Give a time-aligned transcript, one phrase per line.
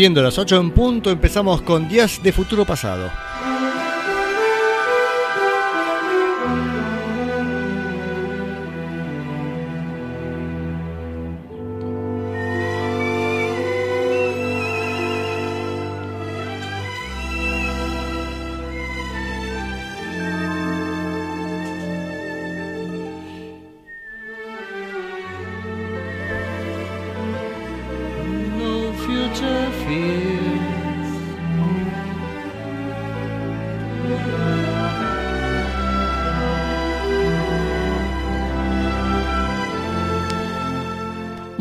[0.00, 3.10] Siendo las 8 en punto, empezamos con Días de Futuro Pasado.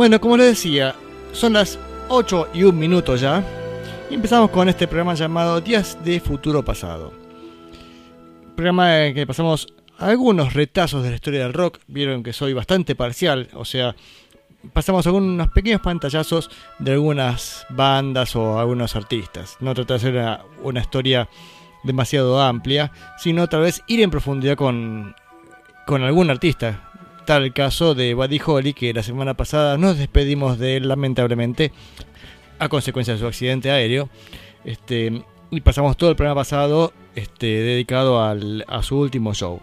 [0.10, 0.96] Bueno, como les decía,
[1.34, 3.44] son las 8 y un minuto ya.
[4.10, 7.14] Y empezamos con este programa llamado Días de Futuro Pasado.
[8.56, 11.78] Programa en que pasamos algunos retazos de la historia del rock.
[11.86, 13.96] Vieron que soy bastante parcial, o sea,
[14.74, 19.58] pasamos algunos pequeños pantallazos de algunas bandas o algunos artistas.
[19.60, 21.30] No tratar de hacer una, historia
[21.84, 25.14] demasiado amplia, sino tal vez ir en profundidad con,
[25.86, 26.89] con algún artista.
[27.38, 31.72] El caso de Buddy Holly, que la semana pasada nos despedimos de él lamentablemente
[32.58, 34.10] a consecuencia de su accidente aéreo.
[34.66, 39.60] Este, y pasamos todo el programa pasado este, dedicado a su último show.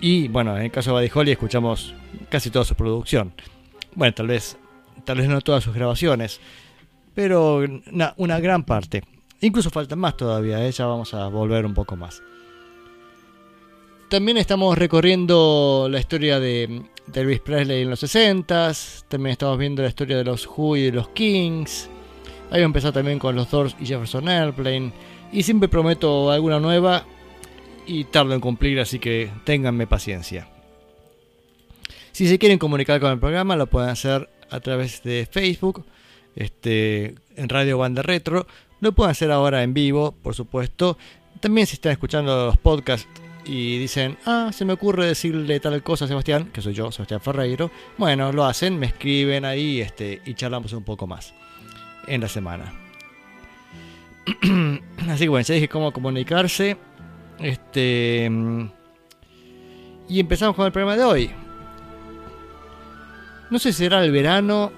[0.00, 1.94] Y bueno, en el caso de Buddy Holly escuchamos
[2.28, 3.32] casi toda su producción.
[3.94, 4.56] Bueno, tal vez,
[5.04, 6.40] tal vez no todas sus grabaciones,
[7.14, 9.02] pero na- una gran parte.
[9.40, 10.70] Incluso faltan más todavía, ¿eh?
[10.72, 12.22] ya vamos a volver un poco más.
[14.10, 19.04] También estamos recorriendo la historia de, de Elvis Presley en los 60s.
[19.06, 21.88] También estamos viendo la historia de los Who y de los Kings.
[22.50, 24.92] Ahí empezar también con los Doors y Jefferson Airplane.
[25.30, 27.04] Y siempre prometo alguna nueva
[27.86, 30.48] y tardo en cumplir, así que ténganme paciencia.
[32.10, 35.84] Si se quieren comunicar con el programa, lo pueden hacer a través de Facebook,
[36.34, 38.48] este, en Radio Banda Retro.
[38.80, 40.98] Lo pueden hacer ahora en vivo, por supuesto.
[41.38, 43.06] También si están escuchando los podcasts
[43.44, 47.20] y dicen, ah, se me ocurre decirle tal cosa a Sebastián, que soy yo, Sebastián
[47.20, 47.70] Ferreiro.
[47.98, 51.34] Bueno, lo hacen, me escriben ahí este, y charlamos un poco más
[52.06, 52.72] en la semana.
[55.08, 56.76] Así que bueno, ya dije cómo comunicarse.
[57.38, 58.30] Este.
[60.08, 61.30] Y empezamos con el programa de hoy.
[63.50, 64.70] No sé si será el verano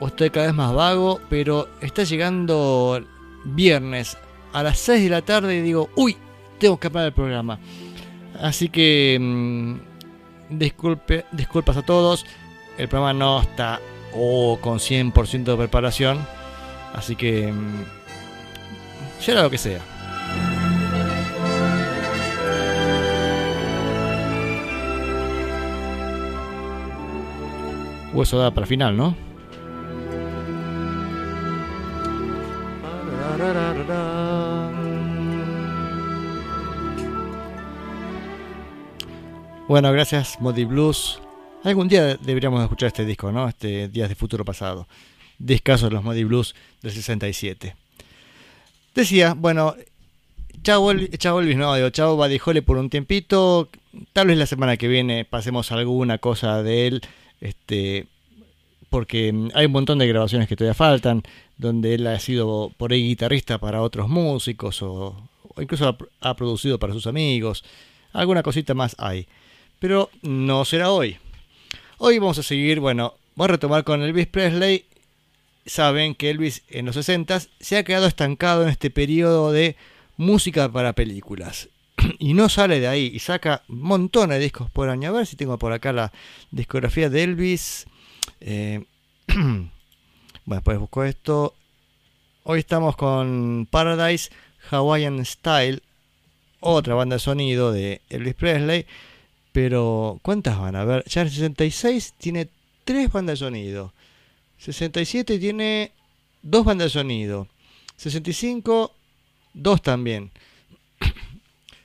[0.00, 3.02] o estoy cada vez más vago, pero está llegando
[3.44, 4.16] viernes
[4.52, 6.16] a las 6 de la tarde y digo, uy,
[6.58, 7.58] tengo que parar el programa.
[8.40, 9.74] Así que mm,
[10.50, 12.26] disculpe, disculpas a todos,
[12.78, 13.80] el programa no está
[14.14, 16.18] oh, con 100% de preparación,
[16.92, 17.84] así que mm,
[19.20, 19.80] será lo que sea.
[28.14, 29.33] O eso da para final, ¿no?
[39.74, 41.18] Bueno, gracias Modi Blues.
[41.64, 43.48] Algún día deberíamos escuchar este disco, ¿no?
[43.48, 44.86] Este Días de Futuro Pasado.
[45.36, 47.74] Discaso de los Modi Blues del 67.
[48.94, 49.74] Decía, bueno,
[50.62, 53.68] chao, El- chao Elvis, no, digo, chao Holly por un tiempito.
[54.12, 57.00] Tal vez la semana que viene pasemos alguna cosa de él.
[57.40, 58.06] Este,
[58.90, 61.24] porque hay un montón de grabaciones que todavía faltan,
[61.58, 65.16] donde él ha sido por ahí guitarrista para otros músicos o,
[65.60, 67.64] incluso ha producido para sus amigos.
[68.12, 69.26] Alguna cosita más hay.
[69.84, 71.18] Pero no será hoy.
[71.98, 74.86] Hoy vamos a seguir, bueno, voy a retomar con Elvis Presley.
[75.66, 79.76] Saben que Elvis en los 60 se ha quedado estancado en este periodo de
[80.16, 81.68] música para películas.
[82.18, 85.10] Y no sale de ahí y saca montones de discos por año.
[85.10, 86.12] A ver si tengo por acá la
[86.50, 87.84] discografía de Elvis.
[88.40, 88.86] Eh,
[89.26, 89.70] bueno,
[90.46, 91.54] después busco esto.
[92.44, 94.30] Hoy estamos con Paradise
[94.70, 95.82] Hawaiian Style,
[96.60, 98.86] otra banda de sonido de Elvis Presley.
[99.54, 101.04] Pero, ¿cuántas van a ver?
[101.04, 102.48] Ya el 66 tiene
[102.84, 103.92] tres bandas de sonido.
[104.58, 105.92] 67 tiene
[106.42, 107.46] dos bandas de sonido.
[107.96, 108.90] 65,
[109.52, 110.32] dos también.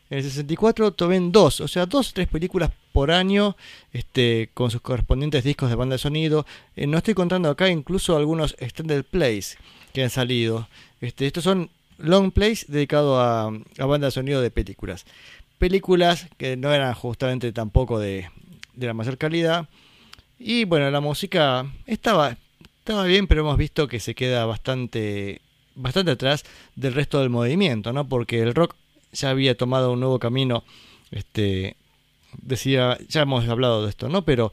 [0.10, 3.56] En el 64 tomen dos, o sea, dos o tres películas por año
[3.94, 6.48] este, con sus correspondientes discos de banda de sonido.
[6.76, 9.60] Eh, no estoy contando acá incluso algunos extended plays
[9.94, 10.68] que han salido.
[11.02, 11.70] Este, estos son
[12.00, 15.06] long plays dedicados a, a banda de sonido de películas.
[15.60, 18.30] Películas que no eran justamente tampoco de,
[18.74, 19.70] de la mayor calidad.
[20.40, 22.38] Y bueno, la música estaba,
[22.80, 25.42] estaba bien, pero hemos visto que se queda bastante,
[25.76, 26.44] bastante atrás
[26.76, 28.08] del resto del movimiento, ¿no?
[28.08, 28.76] Porque el rock
[29.12, 30.64] ya había tomado un nuevo camino.
[31.12, 31.76] Este,
[32.42, 34.24] decía, ya hemos hablado de esto, ¿no?
[34.24, 34.52] Pero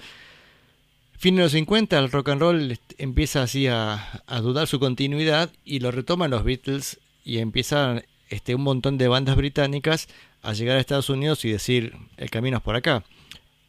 [1.18, 5.80] Fin de los 50 el rock and roll empieza así a, dudar su continuidad y
[5.80, 10.08] lo retoman los Beatles y empiezan este, un montón de bandas británicas
[10.46, 13.02] a llegar a Estados Unidos y decir el camino es por acá.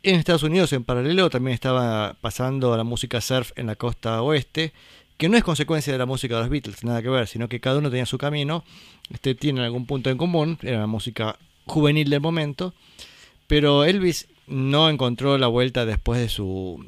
[0.04, 4.74] En Estados Unidos en paralelo también estaba pasando la música surf en la costa oeste,
[5.18, 7.60] que no es consecuencia de la música de los Beatles, nada que ver, sino que
[7.60, 8.64] cada uno tenía su camino,
[9.12, 12.76] este, tiene algún punto en común, era la música juvenil del momento,
[13.48, 16.86] pero Elvis no encontró la vuelta después de su,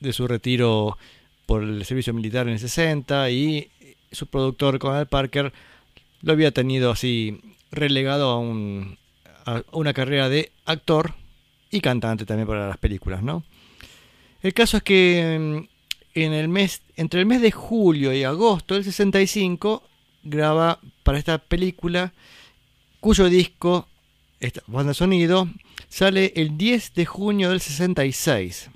[0.00, 0.98] de su retiro
[1.46, 3.70] por el servicio militar en el 60 y
[4.10, 5.52] su productor Conal Parker
[6.22, 7.40] lo había tenido así
[7.70, 8.98] relegado a, un,
[9.72, 11.14] una carrera de actor
[11.70, 13.44] y cantante también para las películas, ¿no?
[14.42, 15.78] El caso es que mm,
[16.14, 19.82] en el mes, entre el mes de julio y agosto del 65
[20.22, 22.12] graba para esta película
[23.00, 23.88] cuyo disco,
[24.66, 25.48] banda sonido,
[25.88, 28.70] sale el 10 de junio del 66.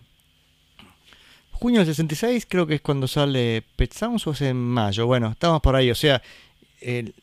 [1.52, 5.06] Junio del 66 creo que es cuando sale Pet o es en mayo.
[5.06, 6.22] Bueno, estamos por ahí, o sea,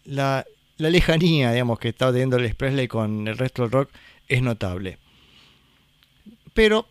[0.05, 0.45] la,
[0.79, 3.91] la, lejanía, digamos, que está teniendo el Presley con el resto del rock
[4.27, 4.97] es notable.
[6.53, 6.87] Pero,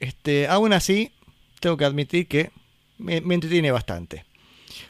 [0.00, 1.12] este, aún así,
[1.60, 2.50] tengo que admitir que
[2.98, 4.24] me, entretiene bastante.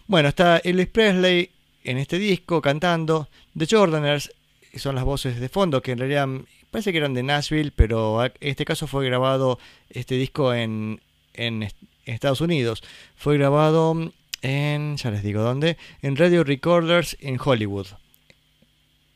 [0.06, 1.50] Bueno, está Elvis Presley
[1.84, 4.32] en este disco cantando, The Jordaners,
[4.76, 6.28] son las voces de fondo, que en realidad
[6.70, 9.58] parece que eran de Nashville, pero en este caso fue grabado
[9.90, 11.00] este disco en,
[11.34, 11.69] en,
[12.04, 12.82] Estados Unidos.
[13.16, 17.87] Fue grabado en, ya les digo dónde, en Radio Recorders en Hollywood.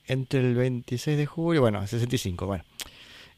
[0.09, 2.65] Entre el 26 de julio, bueno, 65, bueno.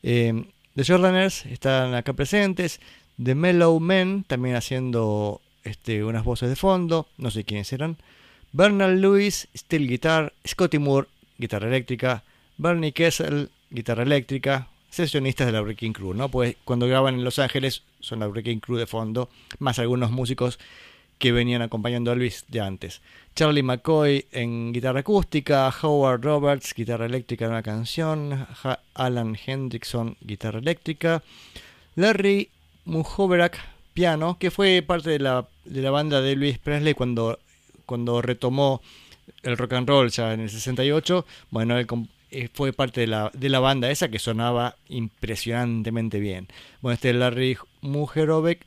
[0.02, 0.44] Eh,
[0.74, 2.80] The Jordaners están acá presentes.
[3.22, 7.96] The Mellow Men también haciendo este, unas voces de fondo, no sé quiénes eran.
[8.52, 10.32] Bernard Lewis, steel guitar.
[10.46, 12.22] Scotty Moore, guitarra eléctrica.
[12.58, 16.28] Bernie Kessel, guitarra eléctrica, sesionistas de la Breaking Crew, ¿no?
[16.28, 19.30] Pues cuando graban en Los Ángeles son la Breaking Crew de fondo,
[19.60, 20.58] más algunos músicos
[21.18, 23.00] que venían acompañando a Elvis de antes.
[23.34, 28.46] Charlie McCoy en guitarra acústica, Howard Roberts, guitarra eléctrica en una canción,
[28.94, 31.22] Alan Hendrickson, guitarra eléctrica,
[31.94, 32.50] Larry
[32.84, 33.58] Muhoverak,
[33.94, 37.38] piano, que fue parte de la, de la banda de Elvis Presley cuando,
[37.86, 38.80] cuando retomó
[39.42, 41.26] el rock and roll ya en el 68.
[41.50, 41.86] Bueno, él
[42.30, 46.48] eh, fue parte de la, de la banda esa que sonaba impresionantemente bien.
[46.80, 48.66] Bueno, este Larry Mujerovec,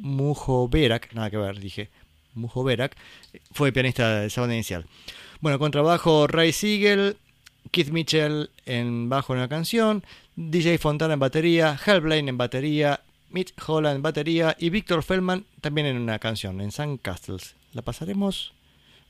[0.00, 1.90] Mujoverak, nada que ver, dije,
[2.34, 2.96] Mujoverak,
[3.52, 4.86] fue pianista de esa banda inicial.
[5.40, 7.16] Bueno, con trabajo Ray Siegel,
[7.70, 10.04] Keith Mitchell en bajo en la canción,
[10.36, 15.44] DJ Fontana en batería, Hal Blaine en batería, Mitch Holland en batería y Victor Feldman
[15.60, 17.54] también en una canción, en Sun Castles.
[17.72, 18.52] ¿La pasaremos?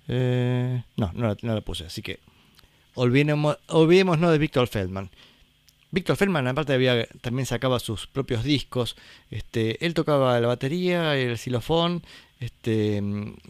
[0.08, 2.18] Eh, no, no la puse, así que
[2.94, 5.10] Olvidemos, no de Víctor Feldman.
[5.92, 8.96] Víctor Feldman, aparte, había, también sacaba sus propios discos.
[9.30, 12.02] Este, él tocaba la batería, el xilofón.
[12.38, 13.02] Este,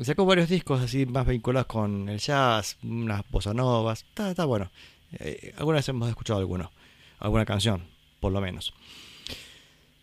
[0.02, 4.04] sacó varios discos así más vinculados con el jazz, unas bossa novas.
[4.16, 4.70] Está, bueno.
[5.18, 6.70] Eh, algunas hemos escuchado alguno,
[7.18, 7.84] alguna canción,
[8.20, 8.72] por lo menos.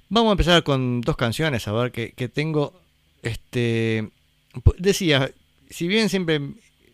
[0.09, 2.79] Vamos a empezar con dos canciones, a ver que, que tengo.
[3.23, 4.09] Este,
[4.77, 5.31] decía,
[5.69, 6.39] si bien siempre,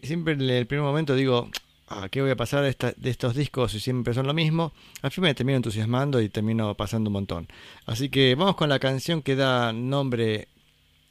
[0.02, 1.50] siempre en el primer momento digo,
[1.88, 4.74] ¿a qué voy a pasar de, estos discos si siempre son lo mismo?
[5.02, 7.48] Al fin me termino entusiasmando y termino pasando un montón.
[7.86, 10.48] Así que vamos con la canción que da nombre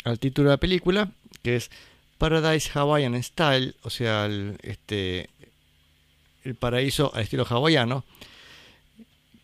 [0.05, 1.11] al título de la película,
[1.43, 1.71] que es
[2.19, 5.29] Paradise Hawaiian Style, o sea, el, este,
[6.45, 8.05] el paraíso al estilo hawaiano,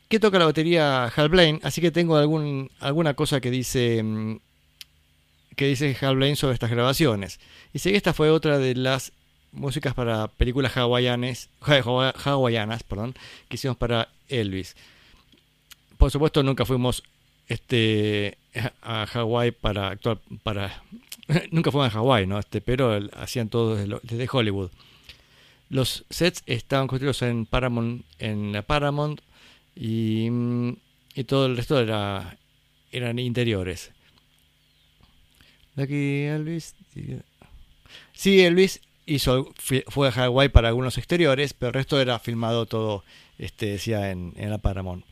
[0.08, 4.38] que toca la batería Hal Blaine, así que tengo alguna cosa que dice mm,
[5.54, 7.40] que dice Hal Blaine sobre estas grabaciones.
[7.74, 9.12] Y sé que esta fue otra de las
[9.52, 13.14] músicas para películas hawaianas, hawaianas perdón,
[13.48, 14.76] que hicimos para Elvis.
[15.96, 17.02] Por supuesto, nunca fuimos
[17.48, 18.38] este,
[18.82, 20.82] a Hawái para actuar, para,
[21.50, 22.38] nunca fuimos a Hawái, ¿no?
[22.38, 24.70] Este, pero hacían todo desde, Hollywood.
[25.70, 29.20] Los sets estaban construidos en Paramount, en Paramount
[29.74, 30.28] y,
[31.14, 32.38] y todo el resto era,
[32.90, 33.92] eran interiores.
[35.76, 36.74] Aquí Elvis.
[38.12, 39.52] Sí, Elvis hizo,
[39.88, 43.04] fue a Hawái para algunos exteriores, pero el resto era filmado todo,
[43.38, 45.04] este, decía, en, en la Paramount.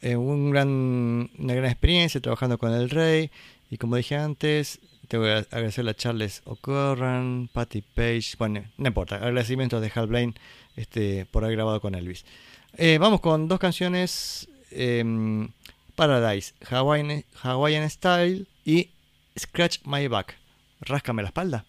[0.00, 3.30] Eh, un gran, una gran experiencia trabajando con el rey
[3.68, 8.86] y como dije antes, te voy a agradecer a Charles O'Curran, Patty Page, bueno, no
[8.86, 10.34] importa, agradecimientos de Hal Blaine
[10.76, 12.24] este, por haber grabado con Elvis.
[12.76, 15.50] Eh, vamos con dos canciones, em,
[15.96, 18.90] Paradise, Hawaiian, Hawaiian Style y
[19.36, 20.36] Scratch My Back,
[20.80, 21.64] Ráscame la espalda.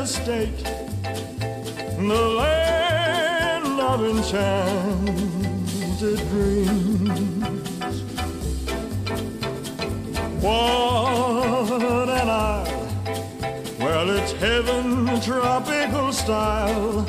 [0.00, 0.64] The state,
[1.98, 5.10] the land of enchanted
[6.30, 8.02] dreams.
[10.42, 12.88] What an isle!
[13.78, 17.02] Well, it's heaven, tropical style,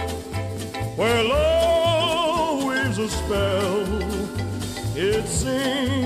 [0.98, 4.02] where love weaves a spell.
[4.98, 6.01] It sings.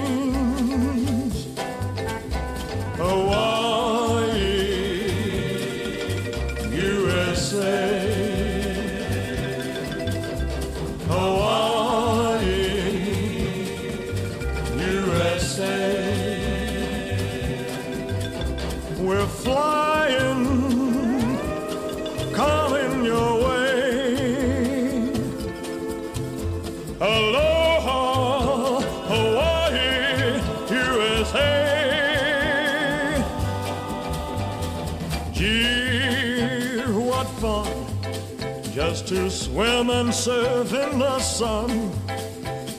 [39.05, 41.69] To swim and surf in the sun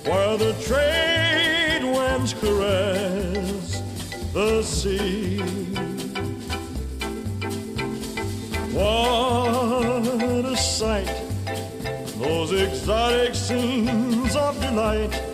[0.05, 3.81] while the trade winds caress
[4.33, 5.39] the sea.
[8.73, 11.15] What a sight!
[12.19, 15.26] Those exotic scenes of delight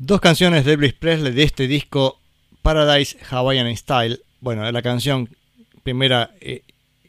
[0.00, 2.20] Dos canciones de Elvis Presley de este disco
[2.62, 4.20] Paradise Hawaiian Style.
[4.40, 5.28] Bueno, la canción
[5.82, 6.62] primera eh,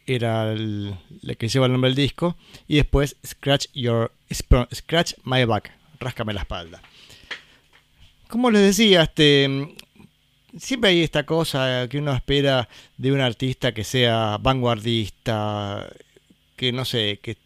[0.08, 2.36] era la que lleva el nombre del disco
[2.68, 6.82] y después Scratch Your Scratch My Back, ráscame la espalda.
[8.28, 9.76] Como les decía, este
[10.58, 15.88] siempre hay esta cosa que uno espera de un artista que sea vanguardista,
[16.60, 17.38] que no sé, que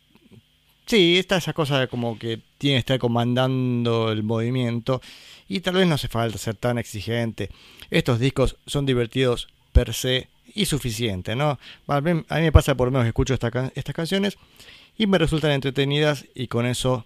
[0.86, 5.02] Sí, está esa cosa como que tiene que estar comandando el movimiento
[5.48, 7.50] y tal vez no hace falta ser tan exigente.
[7.90, 11.58] Estos discos son divertidos per se y suficiente, ¿no?
[11.88, 14.38] A mí, a mí me pasa por lo menos que escucho estas canciones
[14.98, 17.06] y me resultan entretenidas y con eso,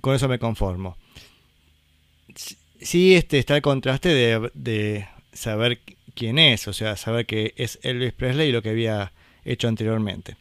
[0.00, 0.96] con eso me conformo.
[2.34, 5.80] Sí- Sí, este está el contraste de, de saber
[6.14, 9.12] quién es, o sea, saber que es Elvis Presley y lo que había
[9.46, 10.36] hecho anteriormente.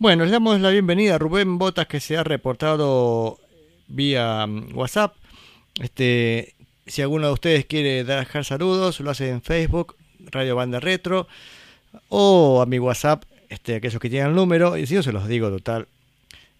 [0.00, 3.38] Bueno, le damos la bienvenida a Rubén Botas que se ha reportado
[3.86, 5.14] vía mm, WhatsApp.
[5.78, 6.54] Este,
[6.86, 9.96] si alguno de ustedes quiere dejar saludos, lo hace en Facebook,
[10.30, 11.28] Radio Banda Retro,
[12.08, 15.28] o a mi WhatsApp, este, aquellos que tienen el número, y si no se los
[15.28, 15.86] digo total,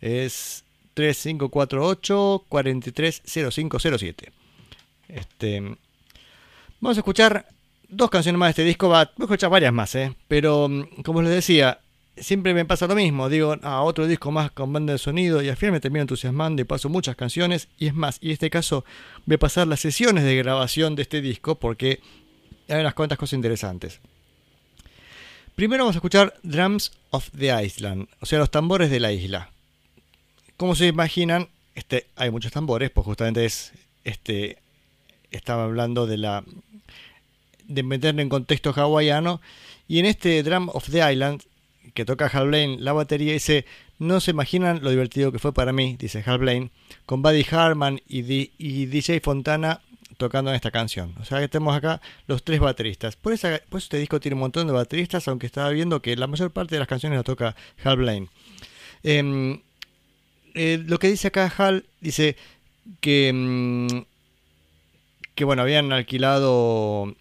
[0.02, 4.32] es 3548 430507.
[5.08, 5.60] Este,
[6.78, 7.46] vamos a escuchar
[7.88, 10.14] dos canciones más de este disco, va, voy a escuchar varias más, ¿eh?
[10.28, 11.80] pero mm, como les decía,
[12.20, 13.28] siempre me pasa lo mismo.
[13.28, 16.02] Digo, a ah, otro disco más con banda de sonido y al final me termino
[16.02, 17.68] entusiasmando y paso muchas canciones.
[17.78, 18.84] Y es más, y en este caso
[19.26, 22.00] voy a pasar las sesiones de grabación de este disco porque
[22.68, 24.00] hay unas cuantas cosas interesantes.
[25.54, 29.50] Primero vamos a escuchar Drums of the Island, o sea, los tambores de la isla.
[30.56, 33.72] Como se imaginan, este, hay muchos tambores, pues justamente es,
[34.04, 34.58] este,
[35.30, 36.44] estaba hablando de la,
[37.64, 39.40] de meterlo en contexto hawaiano.
[39.88, 41.42] Y en este Drum of the Island
[42.00, 43.66] que toca Hal Blaine la batería, dice,
[43.98, 46.70] no se imaginan lo divertido que fue para mí, dice Hal Blaine,
[47.04, 48.22] con Buddy Harman y,
[48.86, 49.82] DJ Fontana
[50.16, 51.14] tocando en esta canción.
[51.20, 53.16] O sea que tenemos acá los tres bateristas.
[53.16, 56.50] Por, esa, este disco tiene un montón de bateristas, aunque estaba viendo que la mayor
[56.52, 58.28] parte de las canciones la toca Hal Blaine.
[59.02, 59.60] Em,
[60.54, 62.34] eh, lo que dice acá Hal, dice
[63.02, 64.06] que, em,
[65.34, 67.14] que bueno, habían alquilado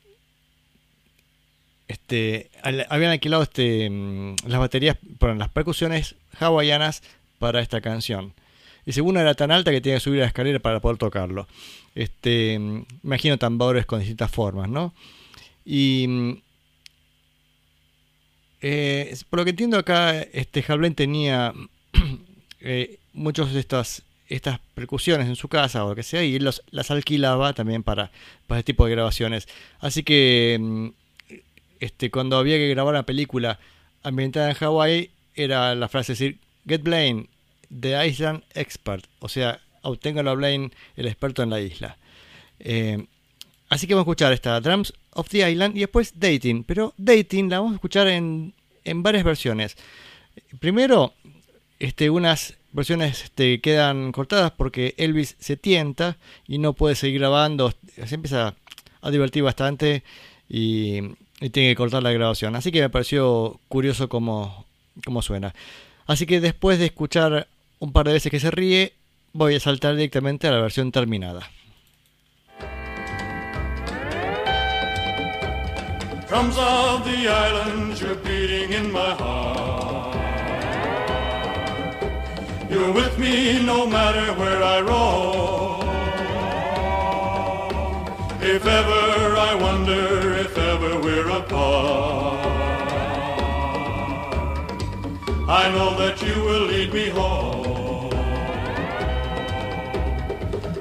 [1.89, 7.01] este, habían alquilado este, mm, las baterías, perdón, las percusiones hawaianas
[7.39, 8.33] para esta canción.
[8.85, 11.47] Y según era tan alta que tenía que subir la escalera para poder tocarlo.
[11.95, 14.93] Este, mm, imagino tambores con distintas formas, ¿no?
[15.65, 16.41] Y mm,
[18.61, 20.63] eh, por lo que entiendo acá, este
[20.95, 21.53] tenía
[22.61, 26.47] eh, muchas de estas, estas percusiones en su casa o lo que sea, y él
[26.69, 28.11] las alquilaba también para,
[28.45, 29.47] para este tipo de grabaciones.
[29.79, 30.91] Así que
[31.79, 33.59] este, cuando había que grabar una película
[34.03, 37.27] ambientada en Hawái, era la frase decir, Get Blaine,
[37.69, 41.97] the Island Expert, o sea, obténgalo a Blaine, el experto en la isla.
[42.59, 43.05] Eh,
[43.69, 47.49] así que vamos a escuchar esta Drums of the Island y después Dating, pero Dating
[47.49, 49.77] la vamos a escuchar en, en varias versiones.
[50.59, 51.13] Primero,
[51.79, 57.73] este, unas versiones este, quedan cortadas porque Elvis se tienta y no puede seguir grabando,
[58.05, 58.55] se empieza
[59.01, 60.03] a divertir bastante
[60.49, 61.01] y
[61.41, 62.55] y tiene que cortar la grabación.
[62.55, 64.65] Así que me pareció curioso cómo,
[65.05, 65.53] cómo suena.
[66.07, 67.47] Así que después de escuchar
[67.79, 68.93] un par de veces que se ríe,
[69.33, 71.49] voy a saltar directamente a la versión terminada.
[76.27, 80.15] Drums of the islands, you're beating in my heart.
[82.69, 85.79] You're with me no matter where I roam.
[88.41, 92.39] If ever I wonder if ever we're apart,
[95.49, 98.13] I know that you will lead me home.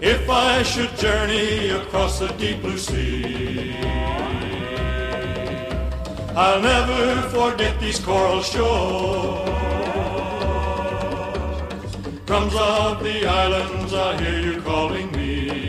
[0.02, 3.74] If I should journey across the deep blue sea,
[6.36, 9.48] I'll never forget these coral shores.
[12.26, 15.67] Drums of the islands, I hear you calling me.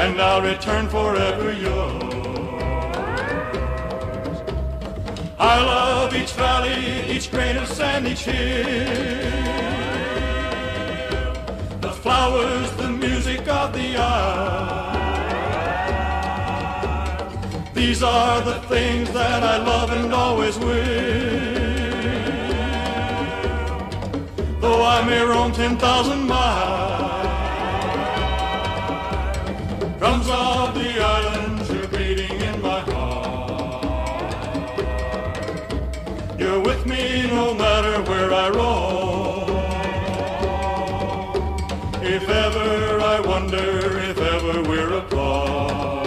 [0.00, 2.14] And I'll return forever yours.
[5.38, 9.30] I love each valley, each grain of sand, each hill.
[11.86, 14.90] The flowers, the music of the isle.
[17.74, 21.10] These are the things that I love and always will.
[24.62, 26.89] Though I may roam 10,000 miles.
[30.40, 33.84] Of the islands, you're beating in my heart.
[36.40, 39.50] You're with me no matter where I roam.
[42.16, 43.68] If ever I wonder,
[44.10, 46.06] if ever we're apart,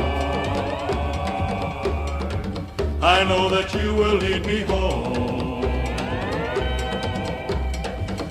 [3.15, 5.61] I know that you will lead me home.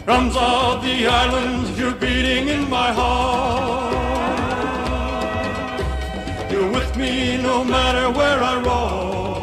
[0.04, 3.81] Drums of the islands, you're beating in my heart.
[7.02, 9.42] Me no matter where I roam.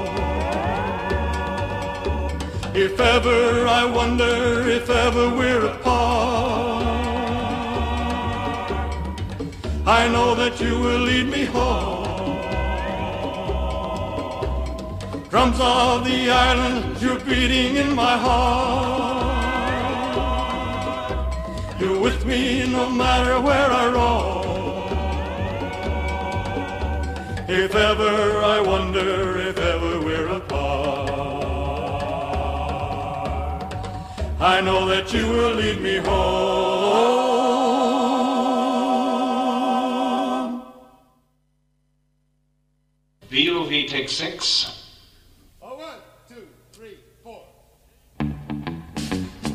[2.85, 4.35] If ever I wonder
[4.77, 6.85] if ever we're apart,
[9.99, 12.07] I know that you will lead me home.
[15.31, 16.19] Drums of the
[16.49, 19.29] island, you're beating in my heart.
[21.79, 22.41] You're with me
[22.77, 24.48] no matter where I roam.
[27.51, 31.09] If ever I wonder if ever we're apart.
[34.39, 36.09] I know that you will lead me home.
[43.31, 44.75] VOV take six.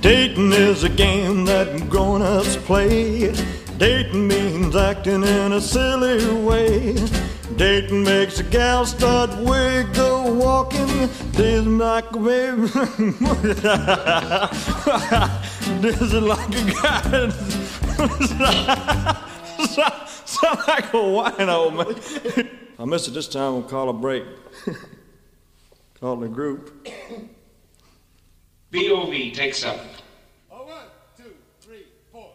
[0.01, 3.33] Dating is a game that grown-ups play.
[3.79, 6.95] Dating means acting in a silly way.
[7.57, 11.09] Dating makes a gal start wiggle walking.
[11.31, 12.67] Dating like a baby.
[15.81, 17.31] Dating like a guy.
[20.25, 21.95] Sound like a wino, man.
[22.77, 23.53] I missed it this time.
[23.53, 24.25] We'll call a break.
[26.01, 26.89] call the group.
[28.73, 29.87] BOV take seven.
[30.51, 30.87] Oh, one,
[31.17, 32.33] two, three, four.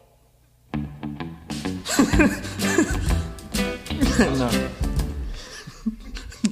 [4.38, 4.70] no.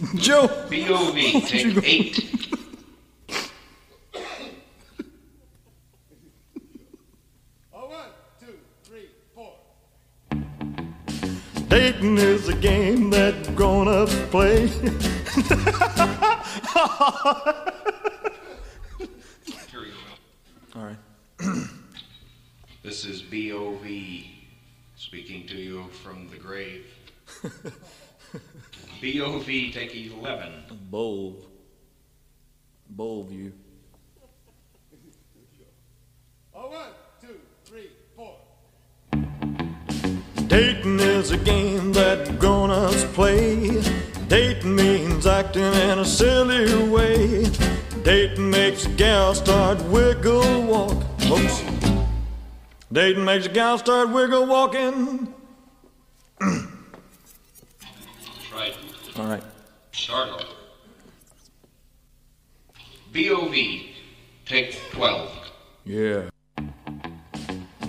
[0.15, 0.47] Joe.
[0.69, 2.57] VOV take eight.
[7.73, 8.05] Oh, one,
[8.39, 9.53] two, three, four.
[11.67, 14.67] Dating is a game that grown-ups play.
[14.67, 14.91] Here
[19.73, 19.95] we go.
[20.75, 20.97] All right.
[22.83, 23.85] This is BOV
[24.95, 26.85] speaking to you from the grave.
[29.01, 30.51] BOV take 11.
[30.89, 31.45] Bold.
[32.89, 33.53] Bold view.
[36.55, 36.87] Oh, one,
[37.21, 38.35] two, three, four.
[40.47, 43.83] Dating is a game that grown-ups play.
[44.27, 47.45] Dating means acting in a silly way.
[48.03, 51.03] Dating makes a gal start wiggle walk.
[51.29, 51.63] Oops.
[52.91, 55.33] Dating makes a gal start wiggle walking.
[56.39, 56.65] That's
[58.51, 58.73] right.
[59.19, 59.43] All right.
[59.93, 60.45] Start.
[63.11, 63.55] BOV
[64.45, 65.31] take 12.
[65.85, 66.29] Yeah.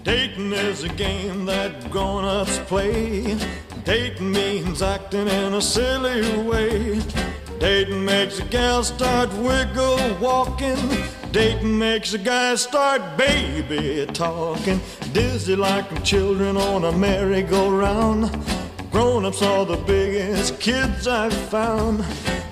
[0.05, 3.37] Dating is a game that grown-ups play.
[3.85, 7.03] Dating means acting in a silly way.
[7.59, 10.79] Dating makes a gal start wiggle walking.
[11.31, 14.81] Dating makes a guy start baby talking.
[15.13, 18.31] Dizzy like children on a merry-go-round.
[18.91, 22.05] Grown-ups are the biggest kids I've found.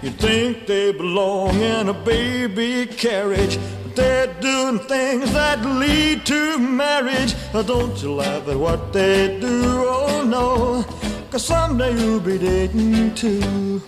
[0.03, 6.59] You'd think they belong in a baby carriage, but they're doing things that lead to
[6.59, 7.35] marriage.
[7.53, 10.85] Don't you laugh at what they do, oh no,
[11.31, 13.81] cause someday you'll be dating too.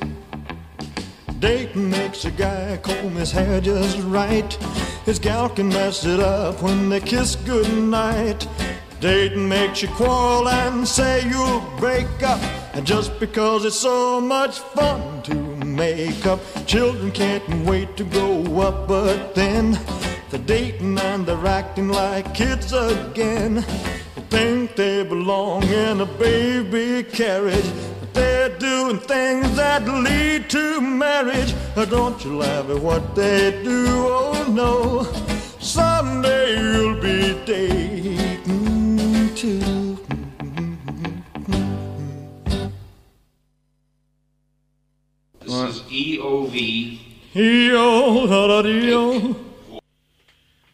[1.39, 4.53] Dating makes a guy comb his hair just right.
[5.05, 8.49] His gal can mess it up when they kiss goodnight.
[9.01, 12.41] Dating makes you quarrel and say you'll break up.
[12.75, 15.35] And just because it's so much fun to
[15.65, 18.89] make up, children can't wait to grow up.
[18.89, 19.79] But then
[20.31, 23.65] they're dating and they're acting like kids again.
[24.17, 27.71] They think they belong in a baby carriage.
[28.01, 31.55] But they're doing things that lead to marriage.
[31.77, 35.05] Uh, Don't you laugh at what they do, oh no.
[35.61, 37.98] Someday you'll be dating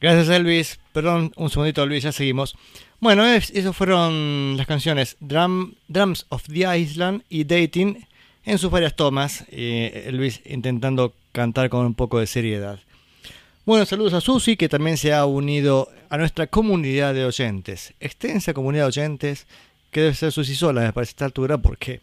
[0.01, 0.81] Gracias Elvis.
[0.93, 2.55] Perdón, un segundito Elvis, ya seguimos.
[3.01, 8.07] Bueno, es- esas fueron las canciones Drum, Drums of the Island y Dating
[8.45, 9.45] en sus varias tomas.
[9.51, 12.81] eh, Elvis intentando cantar con un poco de seriedad.
[13.67, 17.95] Bueno, saludos a Susi que también se ha unido a nuestra comunidad de oyentes.
[17.99, 19.47] Extensa comunidad de oyentes
[19.91, 22.01] que debe ser Susi sola, me parece esta altura, porque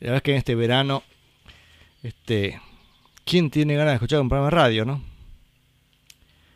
[0.00, 1.04] la verdad es que en este verano,
[2.02, 2.60] este,
[3.24, 5.04] ¿quién tiene ganas de escuchar un programa de radio, no?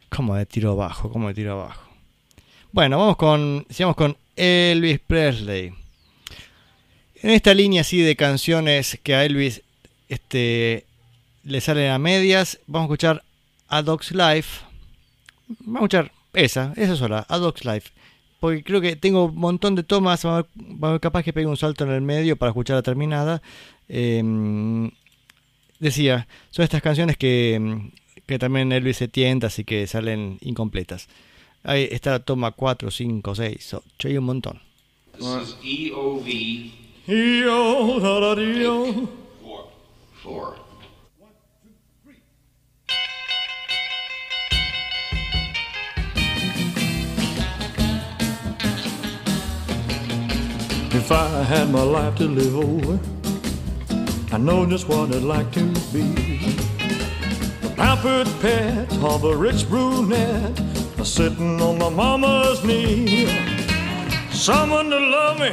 [0.08, 1.88] Como de tiro abajo, como de tiro abajo.
[2.72, 5.72] Bueno, vamos con, sigamos con Elvis Presley.
[7.22, 9.62] En esta línea así de canciones que a Elvis
[10.08, 10.86] este,
[11.44, 13.29] le salen a medias, vamos a escuchar
[13.70, 14.64] A Dog's Life.
[15.60, 17.90] Vamos a escuchar esa, esa sola, A Dog's Life.
[18.40, 20.26] Porque creo que tengo un montón de tomas,
[21.00, 23.42] capaz que pegue un salto en el medio para escuchar la terminada.
[23.88, 24.90] Em,
[25.78, 27.90] decía, son estas canciones que,
[28.26, 31.08] que también Elvis se tienta, así que salen incompletas.
[31.62, 34.60] Ahí está la toma 4, 5, 6, 8, hay un montón.
[35.18, 36.70] This is EOV
[37.06, 38.34] Yo, da,
[51.10, 53.00] If I had my life to live over,
[54.32, 56.56] I know just what I'd like to be.
[57.64, 60.56] A pampered pet of a rich brunette,
[61.02, 63.26] sitting on my mama's knee.
[64.30, 65.50] Someone to love me,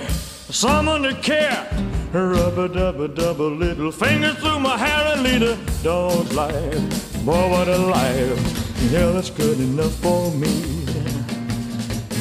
[0.52, 1.68] someone to care.
[2.14, 7.26] Rubber dubber double little fingers through my hair and lead a dog's life.
[7.26, 8.92] Boy, what a life.
[8.92, 10.86] Yeah, that's good enough for me.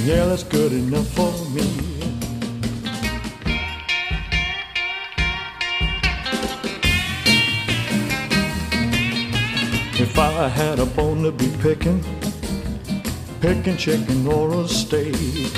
[0.06, 1.95] Yeah, that's good enough for me.
[10.16, 12.02] If I had a bone to be picking,
[13.42, 15.52] picking chicken or a steak,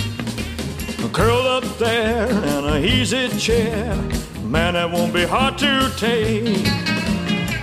[1.13, 3.95] curled up there in a easy chair,
[4.43, 6.67] man, that won't be hard to take.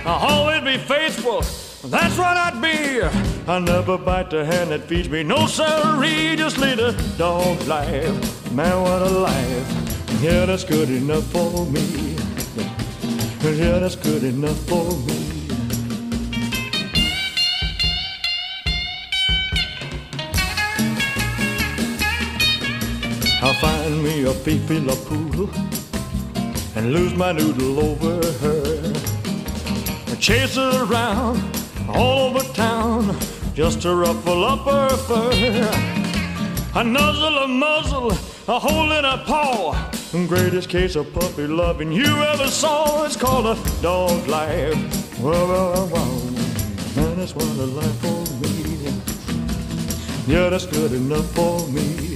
[0.06, 1.42] I'll always be faithful,
[1.90, 3.02] that's what I'd be.
[3.46, 8.50] I never bite the hand that feeds me, no siree, just lead a dog's life.
[8.52, 10.22] Man, what a life.
[10.22, 12.16] Yeah, that's good enough for me.
[13.42, 15.25] Yeah, that's good enough for me.
[23.46, 25.48] I'll find me a Fifi La Poodle
[26.74, 28.92] and lose my noodle over her.
[30.08, 31.40] I chase her around
[31.88, 33.16] all over town
[33.54, 35.70] just to ruffle up her fur.
[36.74, 38.10] I nuzzle a muzzle,
[38.48, 39.92] a hole in a paw.
[40.26, 43.04] Greatest case of puppy loving you ever saw.
[43.04, 45.20] It's called a dog's life.
[45.20, 46.18] Wow, wow, wow.
[46.96, 48.90] Man, that's what a life for me.
[50.26, 52.15] Yeah, that's good enough for me.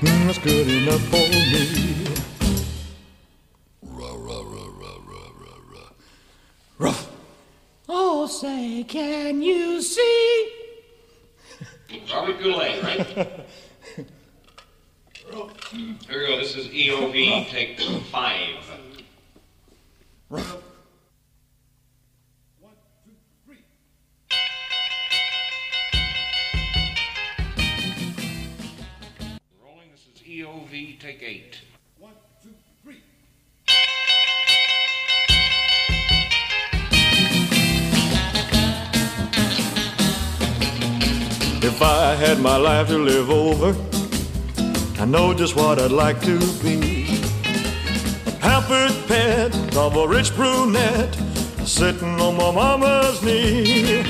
[0.00, 2.06] That's good enough for me.
[3.82, 5.90] Rah, rah, rah, rah, rah, rah, rah.
[6.78, 7.10] Ruff.
[7.88, 10.52] Oh, say, can you see?
[12.12, 13.06] Robert Goulet, right?
[15.26, 16.38] Here we go.
[16.38, 18.64] This is EOV, take five.
[30.42, 31.60] Rolling, this is EOV, take eight.
[41.62, 43.74] If I had my life to live over,
[45.00, 47.20] I know just what I'd like to be.
[48.26, 51.14] A pampered pet of a rich brunette,
[51.64, 54.04] sitting on my mama's knee.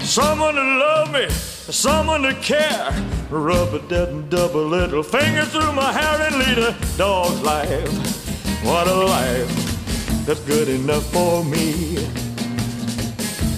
[0.00, 1.28] Someone to love me,
[1.70, 2.90] someone to care.
[3.30, 8.64] Rub a dead and double little finger through my hair and lead a dog's life.
[8.64, 11.94] What a life, that's good enough for me.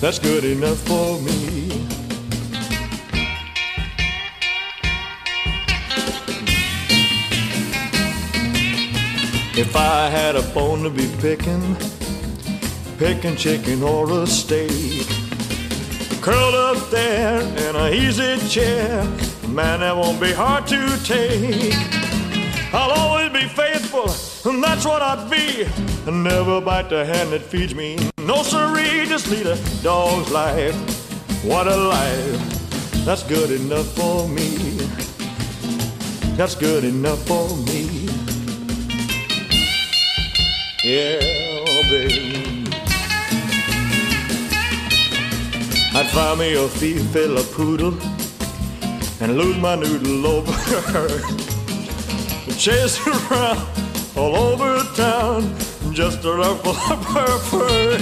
[0.01, 1.65] That's good enough for me.
[9.57, 11.77] If I had a bone to be picking,
[12.99, 15.14] picking chicken or a steak,
[16.25, 19.05] curled up there in an easy chair,
[19.47, 21.75] man, that won't be hard to take.
[22.73, 24.09] I'll always be faithful,
[24.51, 25.65] and that's what I'd be.
[26.07, 27.99] And never bite the hand that feeds me.
[28.17, 30.75] No siree, just lead a dog's life.
[31.45, 33.05] What a life.
[33.05, 34.49] That's good enough for me.
[36.39, 38.09] That's good enough for me.
[40.83, 41.21] Yeah,
[41.91, 42.54] baby.
[45.97, 47.97] I'd find me a female poodle
[49.21, 51.09] and lose my noodle over her.
[52.59, 53.69] Chase her around
[54.17, 55.55] all over town
[55.93, 57.97] just to ruffle up her fur.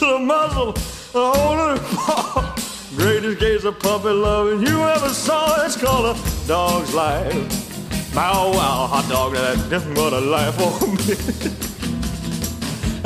[0.00, 0.72] the muzzle,
[1.12, 2.56] the her paw.
[2.96, 5.64] Greatest case of puppy loving you ever saw.
[5.64, 8.12] It's called a dog's life.
[8.12, 11.72] Bow wow, hot dog, that's just what a life for me.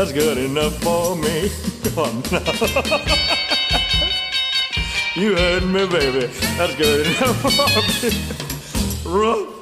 [0.01, 1.51] That's good enough for me.
[1.95, 2.41] Oh, no.
[5.21, 6.27] You heard me, baby.
[6.57, 7.51] That's good enough for
[8.01, 8.11] me.
[9.05, 9.61] Rough.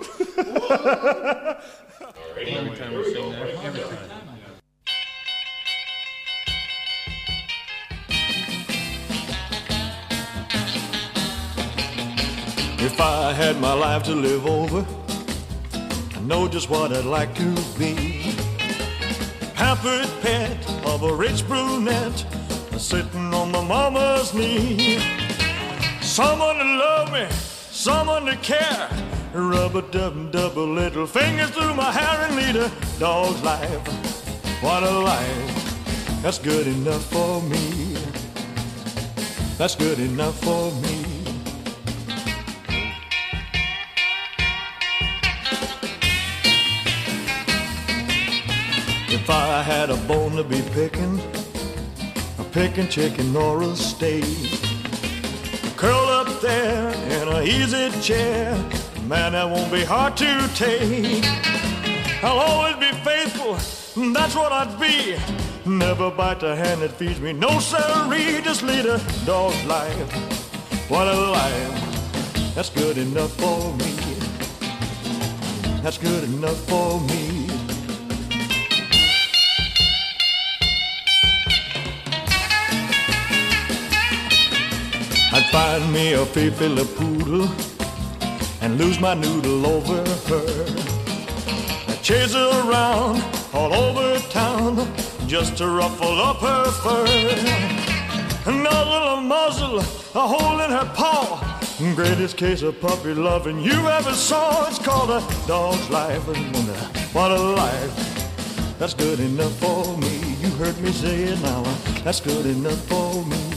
[12.80, 14.86] If I had my life to live over,
[16.14, 18.27] I know just what I'd like to be.
[19.68, 22.24] Pampered pet of a rich brunette,
[22.78, 24.98] sitting on my mama's knee.
[26.00, 27.26] Someone to love me,
[27.70, 28.88] someone to care.
[29.34, 33.86] Rub a dub double little fingers through my hair and lead a dog's life.
[34.62, 37.94] What a life, that's good enough for me.
[39.58, 40.97] That's good enough for me.
[49.78, 51.20] Had a bone to be picking,
[52.40, 54.24] a picking chicken or a steak.
[55.76, 58.56] Curled up there in a easy chair,
[59.06, 61.24] man, that won't be hard to take.
[62.24, 63.52] I'll always be faithful,
[64.12, 65.16] that's what I'd be.
[65.64, 70.12] Never bite the hand that feeds me, no siree, just lead a dog's life.
[70.90, 73.92] What a life, that's good enough for me.
[75.82, 77.47] That's good enough for me.
[85.50, 87.48] Find me a Fifi poodle
[88.60, 90.64] and lose my noodle over her.
[91.88, 94.76] I'd chase her around all over town
[95.26, 98.50] just to ruffle up her fur.
[98.50, 101.44] Another muzzle, a hole in her paw.
[101.94, 104.66] Greatest case of puppy loving you ever saw.
[104.68, 106.26] It's called a dog's life.
[106.28, 106.68] And
[107.14, 108.78] what a life.
[108.78, 110.18] That's good enough for me.
[110.40, 111.62] You heard me say it now.
[112.04, 113.47] That's good enough for me.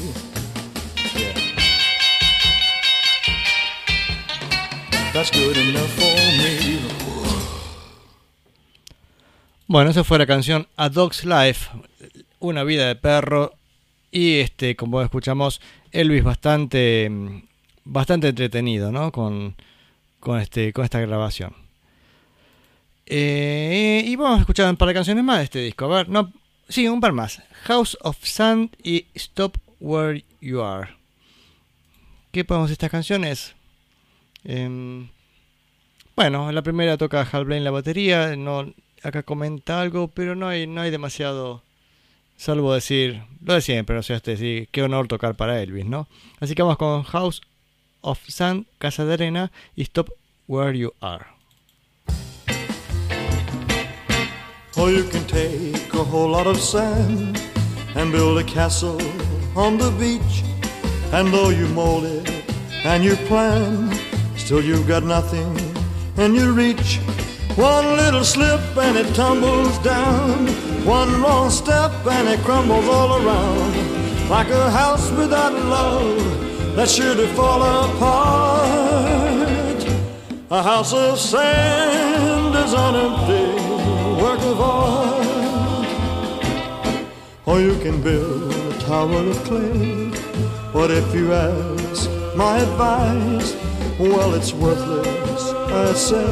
[5.13, 6.79] That's good enough for me.
[9.67, 11.69] Bueno, esa fue la canción A Dog's Life,
[12.39, 13.53] una vida de perro.
[14.09, 15.59] Y este, como escuchamos,
[15.91, 17.11] Elvis bastante,
[17.83, 19.11] bastante entretenido, ¿no?
[19.11, 19.55] Con,
[20.21, 21.55] con, este, con esta grabación.
[23.05, 25.85] Eh, y vamos a escuchar un par de canciones más de este disco.
[25.85, 26.31] A ver, no,
[26.69, 27.41] sí, un par más.
[27.63, 30.95] House of Sand y Stop Where You Are.
[32.31, 33.55] ¿Qué podemos de estas canciones?
[34.43, 35.07] Eh,
[36.15, 38.73] bueno, la primera toca Hal Blaine la batería, no,
[39.03, 41.63] acá comenta algo, pero no hay, no hay demasiado,
[42.37, 46.07] salvo decir, lo de siempre, o sea, este, sí, qué honor tocar para Elvis, ¿no?
[46.39, 47.41] Así que vamos con House
[48.01, 50.11] of Sand, Casa de Arena y Stop
[50.47, 51.25] Where You Are.
[54.77, 57.39] Or you can take a whole lot of sand
[57.95, 59.01] and build a castle
[59.55, 60.43] on the beach.
[61.11, 62.29] And though you mold it
[62.85, 63.89] and you plan,
[64.51, 65.47] still you've got nothing
[66.17, 66.99] and you reach.
[67.55, 70.45] One little slip and it tumbles down.
[70.83, 74.29] One wrong step and it crumbles all around.
[74.29, 78.27] Like a house without love that's sure to fall apart.
[80.51, 83.45] A house of sand is an empty
[84.21, 85.27] work of art.
[87.45, 90.09] Or you can build a tower of clay.
[90.73, 93.55] What if you ask my advice?
[94.01, 96.25] Well, it's worthless, I say.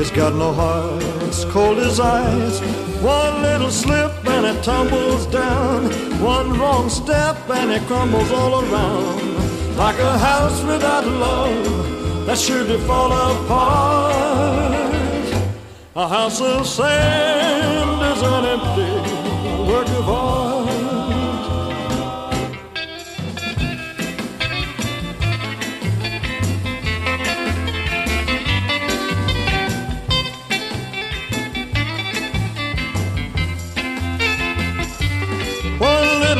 [0.00, 2.60] It's got no heart, it's cold as ice.
[3.02, 5.90] One little slip and it tumbles down.
[6.22, 9.76] One wrong step and it crumbles all around.
[9.76, 14.92] Like a house without love, that's sure to fall apart.
[15.96, 20.39] A house of sand is an empty work of art.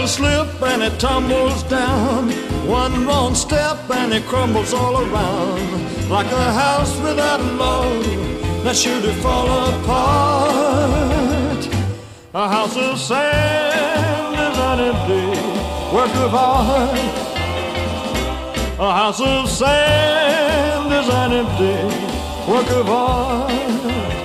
[0.00, 2.30] Little slip and it tumbles down.
[2.66, 6.08] One wrong step and it crumbles all around.
[6.08, 8.04] Like a house without a love
[8.64, 10.88] that sure to fall apart.
[12.32, 15.26] A house of sand is an empty
[15.94, 16.98] work of art.
[18.78, 21.76] A house of sand is an empty
[22.50, 24.19] work of art.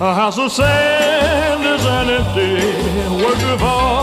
[0.00, 2.54] A house of sand is an empty
[3.20, 3.98] work of art.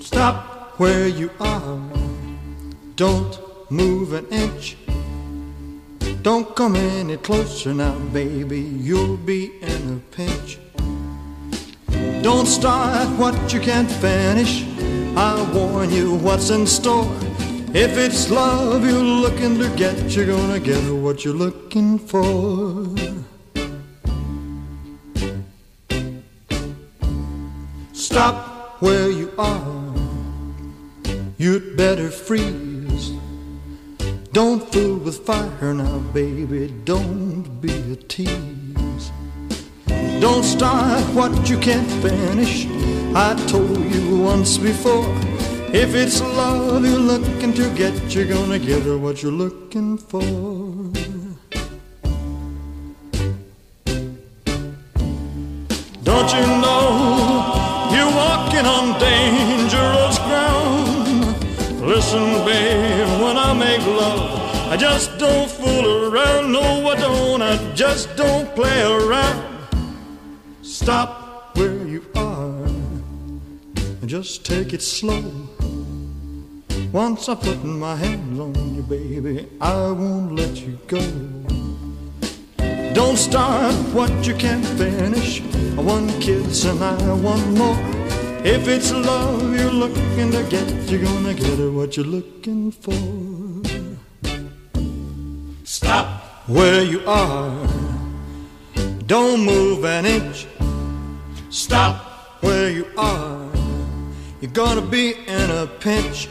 [0.00, 1.78] Stop where you are.
[2.94, 3.38] Don't
[3.70, 4.78] move an inch.
[6.22, 8.62] Don't come any closer now, baby.
[8.62, 10.58] You'll be in a pinch.
[12.26, 14.64] Don't start what you can't finish.
[15.16, 17.06] I warn you what's in store.
[17.72, 22.88] If it's love you're looking to get, you're gonna get what you're looking for.
[27.92, 29.94] Stop where you are.
[31.38, 33.12] You'd better freeze.
[34.32, 36.74] Don't fool with fire now, baby.
[36.84, 38.65] Don't be a tease.
[40.20, 42.66] Don't start what you can't finish.
[43.14, 45.06] I told you once before.
[45.74, 50.22] If it's love you're looking to get, you're gonna get her what you're looking for.
[56.02, 61.26] Don't you know you're walking on dangerous ground?
[61.82, 66.52] Listen, babe, when I make love, I just don't fool around.
[66.52, 67.42] No, I don't.
[67.42, 69.55] I just don't play around.
[70.86, 72.64] Stop where you are
[73.74, 75.20] and just take it slow.
[76.92, 81.02] Once I put my hands on you, baby, I won't let you go.
[82.94, 85.40] Don't start what you can't finish.
[85.74, 87.76] One kiss and I want more.
[88.44, 92.94] If it's love you're looking to get, you're gonna get it what you're looking for.
[95.64, 96.06] Stop
[96.46, 97.50] where you are.
[99.08, 100.46] Don't move an inch.
[101.50, 103.48] Stop where you are.
[104.40, 106.28] You're gonna be in a pinch.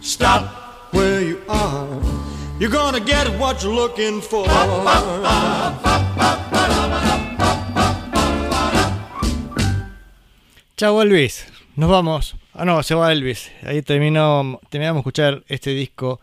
[0.00, 2.00] Stop where you are.
[2.58, 4.46] You're gonna get what you're looking for.
[10.76, 11.46] Chao Elvis,
[11.76, 12.34] nos vamos.
[12.54, 13.50] Ah, no, se va Elvis.
[13.62, 16.20] Ahí terminó, terminamos de escuchar este disco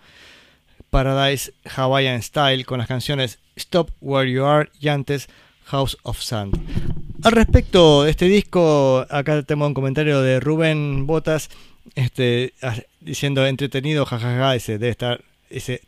[0.90, 5.30] Paradise Hawaiian Style con las canciones Stop Where You Are y antes
[5.66, 7.05] House of Sand.
[7.26, 11.50] Al respecto de este disco, acá tengo un comentario de Rubén Botas
[11.96, 12.54] este,
[13.02, 15.82] diciendo entretenido, jajaja, ese debe estar ese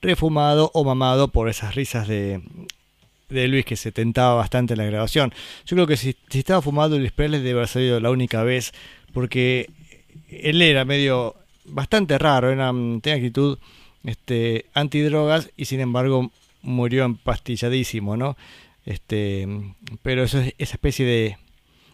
[0.00, 2.42] refumado o mamado por esas risas de,
[3.28, 5.34] de Luis que se tentaba bastante en la grabación.
[5.66, 8.72] Yo creo que si, estaba fumado Luis Presley debe haber salido la única vez
[9.12, 9.70] porque
[10.28, 11.34] él era medio
[11.64, 13.58] bastante raro, era, tenía actitud
[14.04, 16.30] este, antidrogas y sin embargo
[16.62, 18.36] murió empastilladísimo, ¿no?
[18.84, 19.46] Este,
[20.02, 21.38] pero eso es esa especie de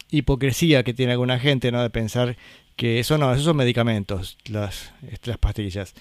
[0.09, 1.81] hipocresía que tiene alguna gente, ¿no?
[1.81, 2.37] De pensar
[2.75, 5.93] que eso no, esos son medicamentos, las, este, las pastillas.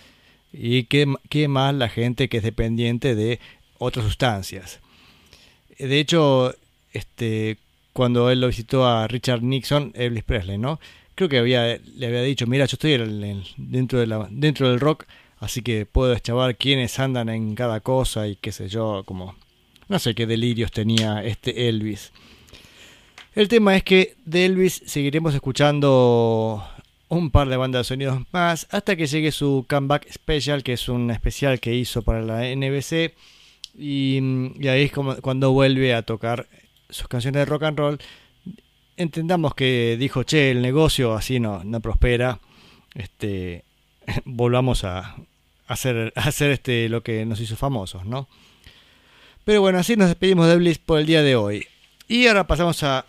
[0.52, 3.38] Y que, que más la gente que es dependiente de
[3.78, 4.80] otras sustancias.
[5.78, 6.54] De hecho,
[6.92, 7.56] este,
[7.92, 10.80] cuando él lo visitó a Richard Nixon, Elvis Presley, ¿no?
[11.14, 12.96] Creo que había, le había dicho, mira, yo estoy
[13.56, 15.04] dentro, dentro del rock,
[15.38, 19.36] así que puedo deschavar quiénes andan en cada cosa y qué sé yo, como...
[19.90, 22.12] No sé qué delirios tenía este Elvis.
[23.34, 26.64] El tema es que de Elvis seguiremos escuchando
[27.08, 30.88] un par de bandas de sonidos más hasta que llegue su comeback special, que es
[30.88, 33.16] un especial que hizo para la NBC.
[33.76, 34.20] Y,
[34.68, 36.46] ahí es como cuando vuelve a tocar
[36.88, 37.98] sus canciones de rock and roll.
[38.96, 42.38] Entendamos que dijo, che, el negocio así no, no prospera.
[42.94, 43.64] Este,
[44.24, 45.16] volvamos a
[45.66, 48.28] hacer, a hacer este, lo que nos hizo famosos, ¿no?
[49.50, 51.66] Pero bueno, así nos despedimos de Bliss por el día de hoy.
[52.06, 53.04] Y ahora pasamos a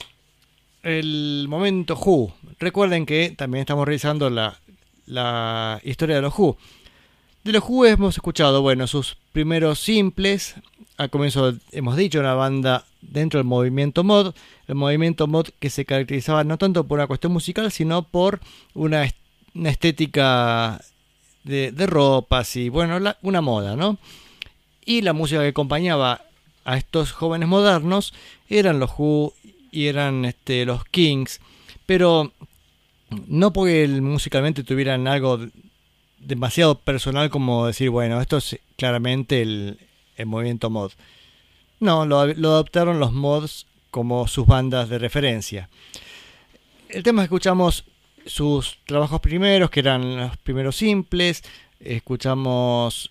[0.82, 2.34] el momento Who.
[2.58, 4.60] Recuerden que también estamos revisando la,
[5.06, 6.58] la historia de los Who.
[7.44, 10.56] De los Who hemos escuchado, bueno, sus primeros simples.
[10.98, 14.34] Al comienzo hemos dicho, una banda dentro del movimiento mod.
[14.68, 18.40] El movimiento mod que se caracterizaba no tanto por una cuestión musical, sino por
[18.74, 19.08] una,
[19.54, 20.84] una estética
[21.44, 24.00] de, de ropas y, bueno, una moda, ¿no?
[24.84, 26.22] Y la música que acompañaba
[26.66, 28.14] a estos jóvenes modernos
[28.50, 29.34] eran los Who
[29.72, 31.40] y eran este, los Kings,
[31.86, 32.32] pero
[33.28, 35.52] no porque musicalmente tuvieran algo de-
[36.20, 39.80] demasiado personal como decir, bueno, esto es claramente el,
[40.18, 40.92] el movimiento mod.
[41.80, 45.70] No, lo, lo adoptaron los mods como sus bandas de referencia.
[46.90, 47.86] El tema es que escuchamos
[48.26, 51.44] sus trabajos primeros, que eran los primeros simples,
[51.80, 53.11] escuchamos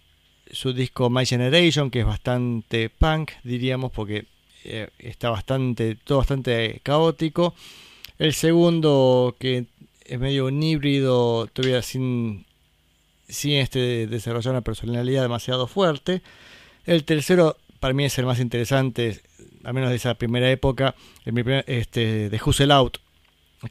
[0.52, 4.26] su disco My Generation, que es bastante punk, diríamos, porque
[4.64, 7.54] eh, está bastante, todo bastante caótico.
[8.18, 9.66] El segundo, que
[10.04, 12.44] es medio un híbrido, todavía sin,
[13.28, 16.22] sin este desarrollar una personalidad demasiado fuerte.
[16.84, 19.20] El tercero, para mí, es el más interesante,
[19.64, 20.94] al menos de esa primera época,
[21.24, 22.98] el primer, este, de Hustle Out,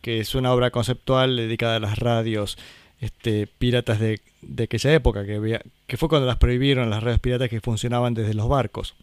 [0.01, 2.57] que es una obra conceptual dedicada a las radios
[2.99, 7.49] este, piratas de, de aquella época, que, que fue cuando las prohibieron las radios piratas
[7.49, 8.95] que funcionaban desde los barcos.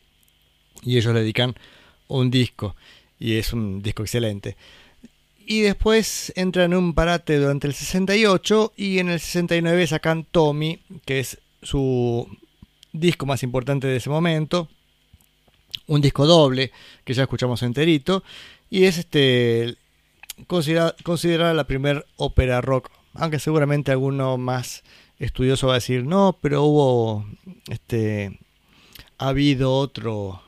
[0.82, 1.54] Y ellos le dedican
[2.08, 2.76] un disco,
[3.18, 4.56] y es un disco excelente.
[5.48, 10.80] Y después entran en un parate durante el 68 y en el 69 sacan Tommy,
[11.04, 12.28] que es su
[12.92, 14.68] disco más importante de ese momento.
[15.86, 16.72] Un disco doble,
[17.04, 18.24] que ya escuchamos enterito.
[18.70, 19.76] Y es este
[20.48, 22.90] considerada, la primer ópera rock.
[23.18, 24.82] Aunque seguramente alguno más
[25.18, 27.26] estudioso va a decir, no, pero hubo
[27.68, 28.38] este
[29.18, 30.42] ha habido otro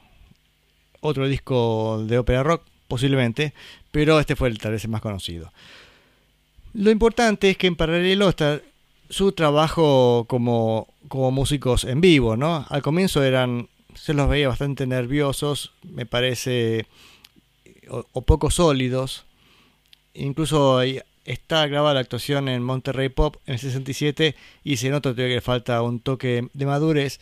[1.01, 3.55] otro disco de ópera rock, posiblemente,
[3.91, 5.53] pero este fue el tal vez el más conocido.
[6.75, 8.61] Lo importante es que en paralelo está
[9.09, 12.67] su trabajo como, como músicos en vivo, ¿no?
[12.69, 16.87] Al comienzo eran, se los veía bastante nerviosos, me parece
[17.89, 19.25] o, o poco sólidos.
[20.15, 25.11] Incluso hay- está grabada la actuación en Monterrey Pop en el 67 y se nota
[25.11, 27.21] todavía que le falta un toque de madurez.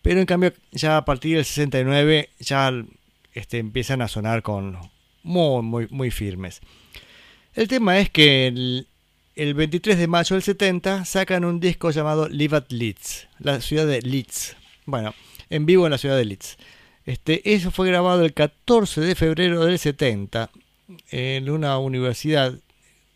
[0.00, 2.72] Pero en cambio, ya a partir del 69 ya
[3.34, 4.78] este, empiezan a sonar con
[5.22, 6.60] muy, muy, firmes.
[7.54, 8.86] El tema es que el,
[9.36, 13.86] el 23 de mayo del 70 sacan un disco llamado Live at Leeds, la ciudad
[13.86, 14.56] de Leeds.
[14.86, 15.14] Bueno,
[15.50, 16.56] en vivo en la ciudad de Leeds.
[17.04, 20.50] Este, eso fue grabado el 14 de febrero del 70
[21.10, 22.58] en una universidad,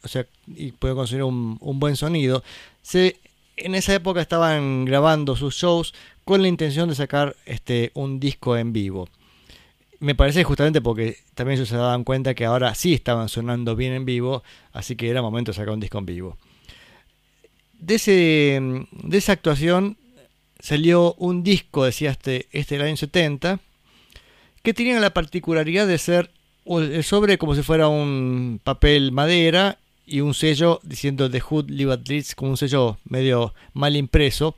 [0.02, 2.42] o sea, y puede conseguir un, un buen sonido.
[2.82, 3.16] Se,
[3.56, 5.94] en esa época estaban grabando sus shows
[6.24, 9.08] con la intención de sacar este, un disco en vivo.
[10.00, 14.04] Me parece justamente porque también se daban cuenta que ahora sí estaban sonando bien en
[14.04, 14.42] vivo,
[14.72, 16.36] así que era momento de sacar un disco en vivo.
[17.78, 18.60] De, ese,
[18.92, 19.96] de esa actuación
[20.60, 23.60] salió un disco, decía este, este del año 70,
[24.62, 26.30] que tenía la particularidad de ser
[26.66, 29.77] el sobre como si fuera un papel madera
[30.08, 32.00] y un sello diciendo The Hood Live at
[32.34, 34.56] como un sello medio mal impreso,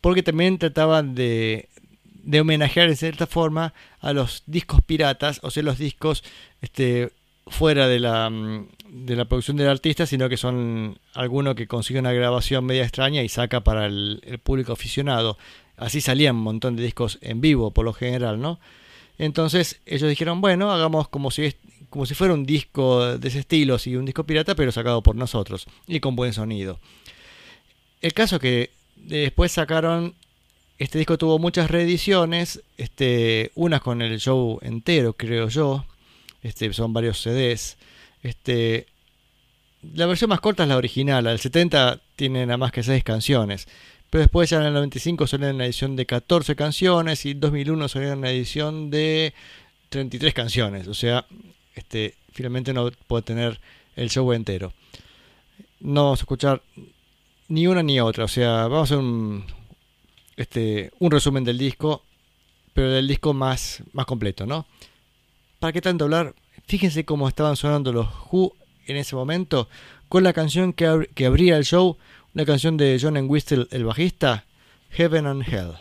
[0.00, 1.68] porque también trataban de,
[2.04, 6.22] de homenajear en cierta forma a los discos piratas, o sea, los discos
[6.60, 7.12] este,
[7.46, 12.00] fuera de la, mm, de la producción del artista, sino que son alguno que consigue
[12.00, 15.36] una grabación media extraña y saca para el, el público aficionado.
[15.76, 18.60] Así salían un montón de discos en vivo, por lo general, ¿no?
[19.18, 21.54] Entonces ellos dijeron, bueno, hagamos como si,
[21.92, 25.14] como si fuera un disco de ese estilo, sí, un disco pirata, pero sacado por
[25.14, 26.80] nosotros y con buen sonido.
[28.00, 30.14] El caso que después sacaron,
[30.78, 35.84] este disco tuvo muchas reediciones, este, unas con el show entero, creo yo,
[36.42, 37.76] este, son varios CDs.
[38.22, 38.86] Este,
[39.82, 43.68] la versión más corta es la original, del 70 tiene nada más que 6 canciones.
[44.08, 47.88] Pero después ya en el 95 salió una edición de 14 canciones y en 2001
[47.88, 49.34] salió una edición de
[49.90, 50.88] 33 canciones.
[50.88, 51.26] O sea,
[51.74, 53.60] este, finalmente no puede tener
[53.96, 54.72] el show entero.
[55.80, 56.62] No vamos a escuchar
[57.48, 58.24] ni una ni otra.
[58.24, 59.44] O sea, vamos a hacer un,
[60.36, 62.04] este, un resumen del disco,
[62.72, 64.66] pero del disco más, más completo, ¿no?
[65.58, 66.34] ¿Para qué tanto hablar?
[66.66, 68.54] Fíjense cómo estaban sonando los Who
[68.86, 69.68] en ese momento
[70.08, 71.96] con la canción que, ab- que abría el show,
[72.34, 74.44] una canción de John Entwistle, el bajista,
[74.90, 75.72] Heaven and Hell.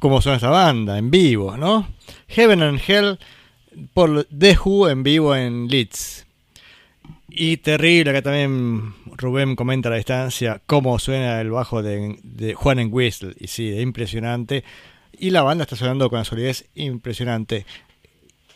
[0.00, 1.88] Cómo suena esa banda en vivo, ¿no?
[2.28, 3.18] Heaven and Hell
[3.94, 6.26] por The Who en vivo en Leeds.
[7.28, 12.78] Y terrible, acá también Rubén comenta a la distancia cómo suena el bajo de, Juan
[12.78, 13.34] en Whistle.
[13.38, 14.64] Y sí, es impresionante.
[15.12, 17.66] Y la banda está sonando con una solidez impresionante.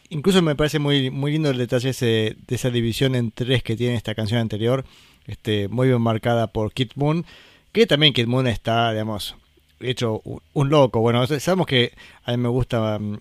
[0.09, 3.95] Incluso me parece muy, muy lindo el detalle de esa división en tres que tiene
[3.95, 4.85] esta canción anterior.
[5.27, 7.25] Este, muy bien marcada por Kid Moon.
[7.73, 9.37] Que también Kid Moon está, digamos,
[9.83, 10.23] hecho
[10.53, 11.01] un loco.
[11.01, 11.93] Bueno, sabemos que
[12.25, 13.19] a mí me gusta mm,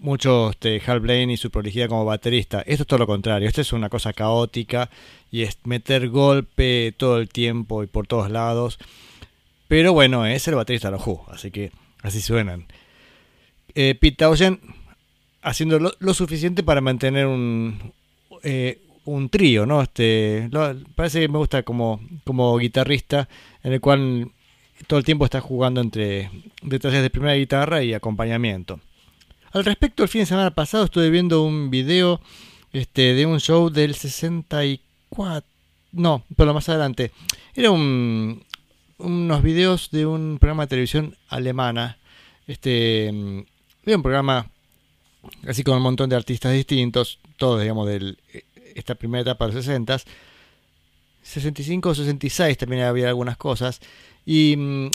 [0.00, 2.60] mucho este, Hal Blaine y su prolijidad como baterista.
[2.62, 3.48] Esto es todo lo contrario.
[3.48, 4.90] Esto es una cosa caótica
[5.30, 8.78] y es meter golpe todo el tiempo y por todos lados.
[9.68, 11.72] Pero bueno, es el baterista de los Who, así que
[12.02, 12.66] así suenan.
[13.74, 14.60] Eh, Pete Townshend
[15.40, 17.92] haciendo lo, suficiente para mantener un,
[18.42, 19.82] eh, un trío, ¿no?
[19.82, 20.48] Este,
[20.94, 23.28] parece que me gusta como, como guitarrista,
[23.62, 24.30] en el cual
[24.86, 26.30] todo el tiempo está jugando entre
[26.62, 28.80] detalles de primera guitarra y acompañamiento.
[29.52, 32.20] Al respecto, el fin de semana pasado estuve viendo un video
[32.72, 35.46] este, de un show del 64.
[35.92, 37.12] No, pero más adelante.
[37.54, 38.42] Era un,
[38.98, 41.98] unos videos de un programa de televisión alemana.
[42.46, 44.46] Este, era un programa
[45.46, 48.16] así con un montón de artistas distintos, todos, digamos, de
[48.74, 49.98] esta primera etapa de los 60.
[51.22, 53.80] 65 o 66 también había algunas cosas.
[54.24, 54.90] Y mm,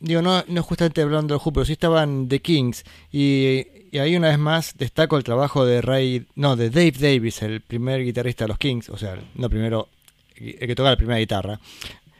[0.00, 2.84] digo, no, no justamente hablando del Who, pero sí estaban The Kings.
[3.12, 3.66] Y,
[3.98, 8.02] ahí una vez más destaco el trabajo de Ray, no, de Dave Davis, el primer
[8.04, 9.88] guitarrista de los Kings, o sea, no primero,
[10.36, 11.60] el que toca la primera guitarra.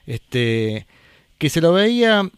[0.06, 0.86] Este,
[1.38, 2.30] que se lo veía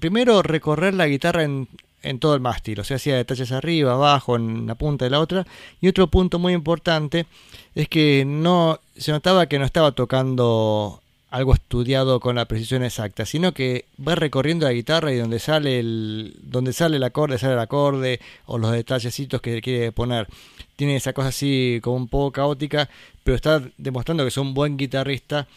[0.00, 1.68] primero recorrer la guitarra en,
[2.02, 5.20] en todo el mástil, o sea, hacía detalles arriba, abajo, en la punta de la
[5.20, 5.46] otra.
[5.80, 7.26] Y otro punto muy importante
[7.74, 11.01] es que no se notaba que no estaba tocando
[11.32, 15.78] algo estudiado con la precisión exacta, sino que va recorriendo la guitarra y donde sale
[15.80, 20.28] el, donde sale el acorde, sale el acorde, o los detallecitos que quiere poner.
[20.76, 22.90] Tiene esa cosa así como un poco caótica,
[23.24, 25.48] pero está demostrando que es un buen guitarrista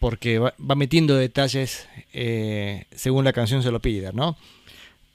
[0.00, 4.36] porque va, metiendo detalles eh, según la canción se lo pida, ¿no?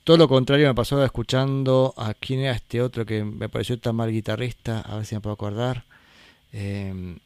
[0.06, 3.98] Todo lo contrario me pasó escuchando a quién era este otro que me pareció tan
[3.98, 5.84] mal guitarrista, a ver si me puedo acordar.
[6.54, 7.18] Eh,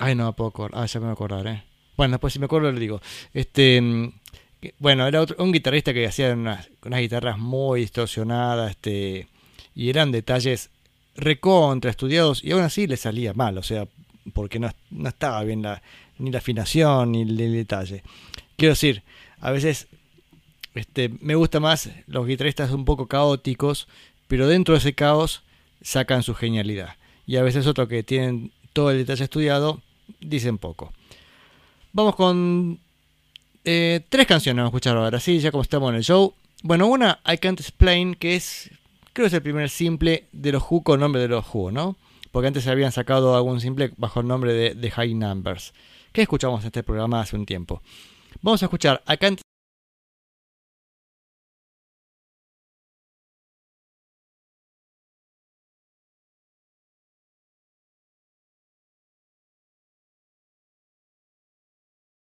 [0.00, 1.73] ay, no me puedo acordar, ah, ya me voy a acordar, eh.
[1.96, 3.00] Bueno, después si me acuerdo le digo.
[3.32, 4.12] Este, mm,
[4.78, 9.28] bueno, era otro, un guitarrista que hacía unas, guitarras muy distorsionadas, este,
[9.74, 10.70] y eran detalles
[11.16, 13.86] recontra estudiados, y aún así le salía mal, o sea,
[14.32, 15.82] porque no, no estaba bien la,
[16.18, 18.02] ni la afinación ni el, detalle.
[18.56, 19.02] Quiero decir,
[19.40, 19.88] a veces
[20.74, 23.88] este, me gusta más los guitarristas un poco caóticos,
[24.26, 25.42] pero dentro de ese caos
[25.82, 26.96] sacan su genialidad.
[27.26, 29.80] Y a veces otros que tienen todo el detalle estudiado
[30.20, 30.92] dicen poco.
[31.94, 32.80] Vamos con
[33.64, 36.34] eh, tres canciones, vamos a escuchar ahora, sí, ya como estamos en el show.
[36.64, 38.68] Bueno, una, I Can't Explain, que es,
[39.12, 41.96] creo que es el primer simple de los Who con nombre de los Who, ¿no?
[42.32, 45.72] Porque antes se habían sacado algún simple bajo el nombre de, de High Numbers,
[46.12, 47.80] que escuchamos en este programa hace un tiempo.
[48.42, 49.40] Vamos a escuchar I Can't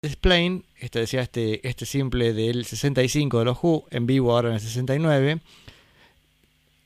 [0.05, 4.55] Explain, este decía este, este simple del 65 de los Who, en vivo ahora en
[4.57, 5.41] el 69.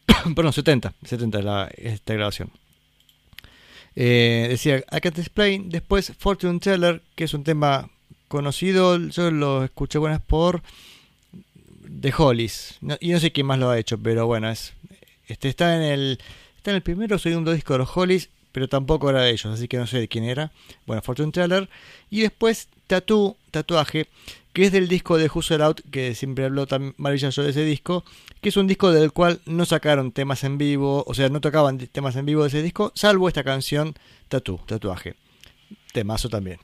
[0.37, 2.51] Perdón, 70, 70 la, esta grabación.
[3.95, 7.89] Eh, decía I Can't Explain, después Fortune Teller, que es un tema
[8.29, 10.63] conocido, yo lo escuché buenas por
[12.01, 14.75] The Hollies, y no sé quién más lo ha hecho, pero bueno, es,
[15.27, 16.19] este está en el
[16.59, 19.53] está en el primero o segundo disco de los Hollies, pero tampoco era de ellos,
[19.53, 20.51] así que no sé de quién era.
[20.87, 21.69] Bueno, Fortune Teller.
[22.09, 24.09] Y después Tattoo, Tatuaje,
[24.55, 28.03] que es del disco de Hustle Out, que siempre habló tan maravilloso de ese disco,
[28.41, 31.77] que es un disco del cual no sacaron temas en vivo, o sea, no tocaban
[31.77, 33.95] temas en vivo de ese disco, salvo esta canción
[34.29, 35.17] Tattoo, Tatuaje.
[35.93, 36.59] Temazo también.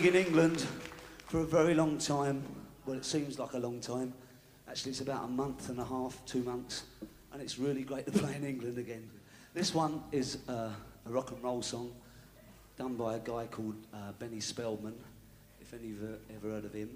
[0.00, 0.66] Gig in England
[1.26, 2.42] for a very long time.
[2.86, 4.14] Well, it seems like a long time.
[4.66, 6.84] Actually, it's about a month and a half, two months,
[7.32, 9.10] and it's really great to play in England again.
[9.52, 10.70] This one is uh,
[11.06, 11.92] a rock and roll song
[12.78, 14.94] done by a guy called uh, Benny Spellman,
[15.60, 16.90] if any of you ever heard of him.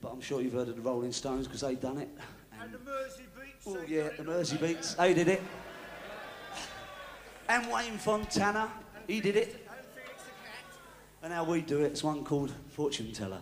[0.00, 2.08] But I'm sure you've heard of the Rolling Stones because they done it.
[2.60, 3.64] And, the Mersey Beats.
[3.66, 4.94] Oh, yeah, the Mersey Beats.
[4.94, 5.42] They did it.
[7.48, 8.72] And Wayne Fontana,
[9.06, 9.63] he did it.
[11.24, 13.40] And how we do it, it's one called Fortune Teller.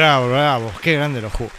[0.00, 1.50] Bravo, bravo, qué grande los Who.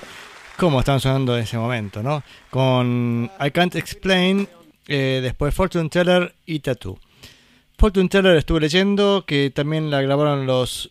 [0.58, 2.24] Cómo están sonando en ese momento, ¿no?
[2.50, 4.50] Con I Can't Explain,
[4.88, 6.98] eh, después Fortune Teller y Tattoo.
[7.78, 10.89] Fortune Teller estuve leyendo que también la grabaron los,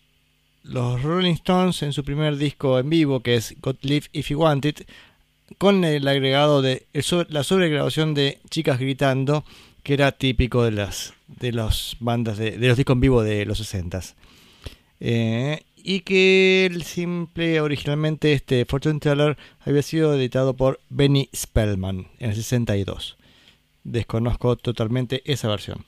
[0.63, 4.39] los Rolling Stones en su primer disco en vivo, que es God Live If You
[4.39, 4.83] Want It,
[5.59, 6.87] con el agregado de
[7.31, 9.45] la sobregrabación de chicas gritando,
[9.83, 13.45] que era típico de las de las bandas de, de los discos en vivo de
[13.45, 14.03] los 60
[15.01, 22.09] eh, y que el simple originalmente este Fortune Teller había sido editado por Benny Spellman
[22.19, 23.17] en el 62.
[23.85, 25.85] Desconozco totalmente esa versión.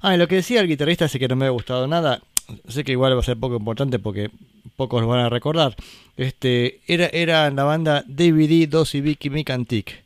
[0.00, 2.22] Ah, y lo que decía el guitarrista ese que no me ha gustado nada,
[2.68, 4.30] sé que igual va a ser poco importante porque
[4.76, 5.76] pocos lo van a recordar.
[6.16, 10.04] Este era era la banda DVD 2 y Vicky Mick Antique.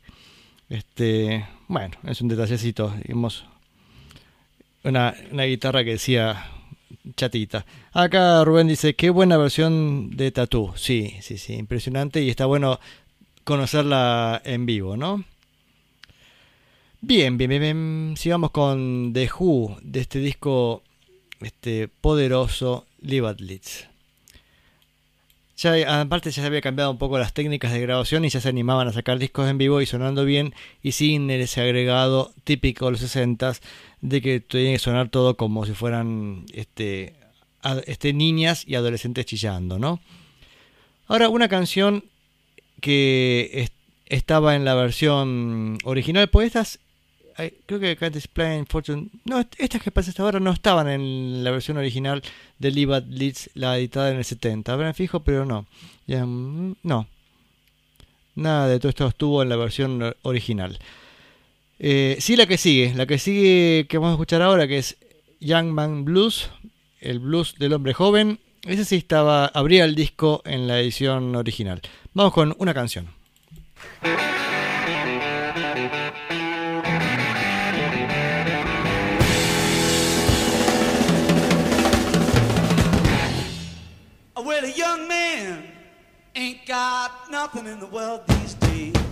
[0.69, 2.93] Este, bueno, es un detallecito,
[4.83, 6.51] una, una guitarra que decía
[7.15, 7.65] chatita.
[7.93, 10.73] Acá Rubén dice, qué buena versión de Tatú.
[10.75, 12.79] Sí, sí, sí, impresionante y está bueno
[13.43, 15.23] conocerla en vivo, ¿no?
[17.01, 18.13] Bien, bien, bien, bien.
[18.17, 20.83] Sigamos con The Who, de este disco
[21.41, 23.37] este, poderoso, Live at.
[25.57, 28.49] Ya, aparte ya se había cambiado un poco las técnicas de grabación y ya se
[28.49, 32.91] animaban a sacar discos en vivo y sonando bien y sin ese agregado típico de
[32.91, 33.53] los 60
[34.01, 37.15] de que tenía que sonar todo como si fueran este,
[37.85, 39.99] este, niñas y adolescentes chillando, ¿no?
[41.07, 42.03] Ahora, una canción
[42.81, 43.71] que es-
[44.05, 46.79] estaba en la versión original, pues estas,
[47.65, 51.51] creo que Can't Explain Fortune, no, est- estas que pasaste ahora no estaban en la
[51.51, 52.21] versión original
[52.59, 54.73] de Live Leeds, la editada en el 70.
[54.73, 55.65] Habrán fijo, pero no.
[56.07, 57.07] Ya, mm, no.
[58.35, 60.77] Nada de todo esto estuvo en la versión original.
[61.79, 64.97] Eh, sí, la que sigue, la que sigue que vamos a escuchar ahora, que es
[65.39, 66.49] Young Man Blues,
[66.99, 68.39] el blues del hombre joven.
[68.63, 71.81] Ese sí estaba, abría el disco en la edición original.
[72.13, 73.09] Vamos con una canción.
[84.35, 85.63] A young man
[86.35, 89.06] ain't got nothing in the world these days.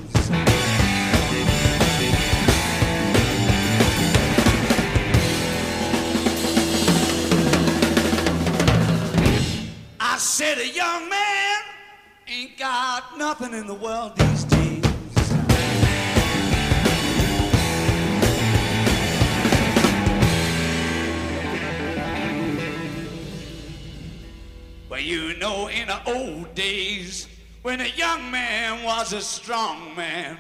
[10.16, 11.58] I said a young man
[12.26, 14.86] ain't got nothing in the world these days.
[24.88, 27.28] Well, you know, in the old days,
[27.64, 30.38] when a young man was a strong man,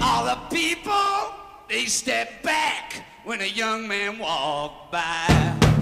[0.00, 1.34] all the people,
[1.68, 5.73] they stepped back when a young man walked by.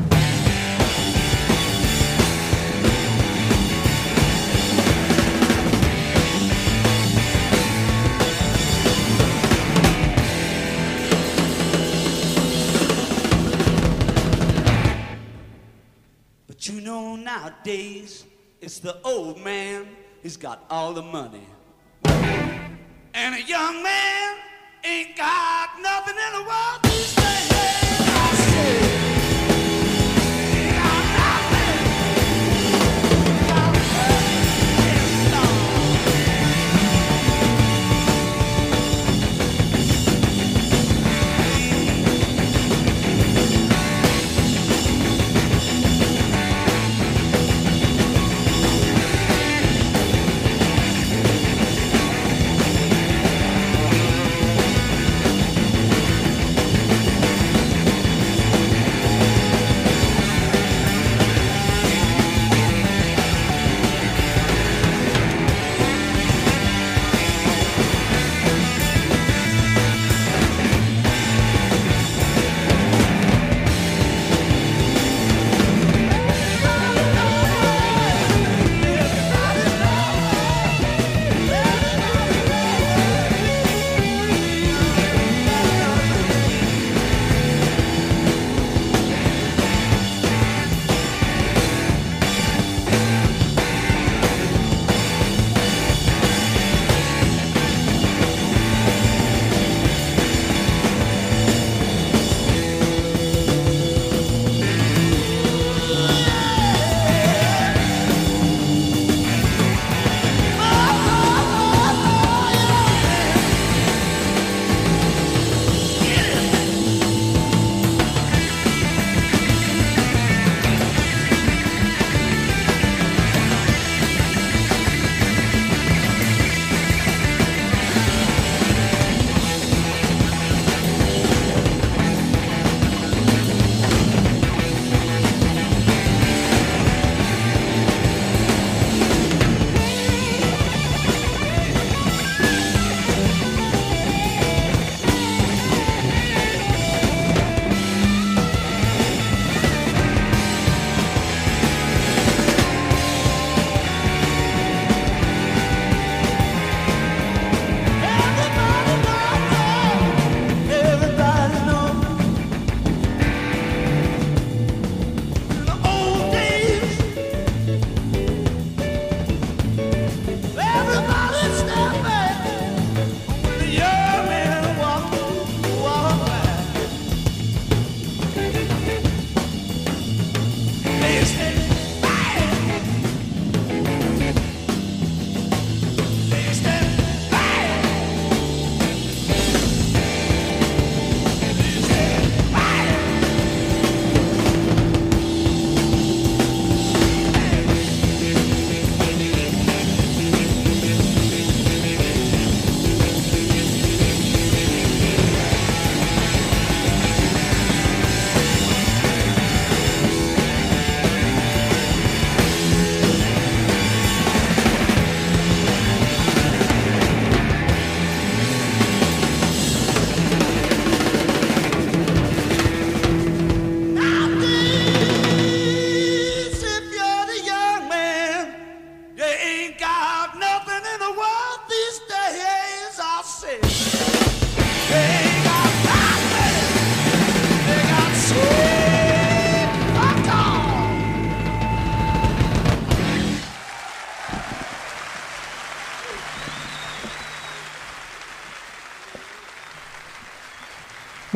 [16.65, 18.25] You know nowadays
[18.61, 19.89] it's the old man
[20.23, 21.45] who's got all the money.
[22.05, 24.37] And a young man
[24.85, 27.62] ain't got nothing in the world these days.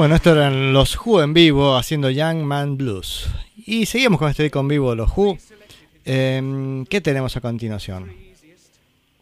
[0.07, 3.27] Bueno, estos eran los Who en vivo haciendo Young Man Blues.
[3.57, 5.37] Y seguimos con este en vivo, los Who.
[6.05, 8.15] Em, ¿Qué tenemos a continuación?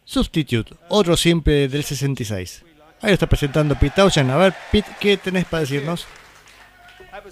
[0.03, 2.63] Substitute, otro simple del 66.
[3.01, 4.29] Ahí lo está presentando Pete Townshend.
[4.29, 6.05] A ver, Pete, ¿qué tenés para decirnos?
[7.11, 7.25] And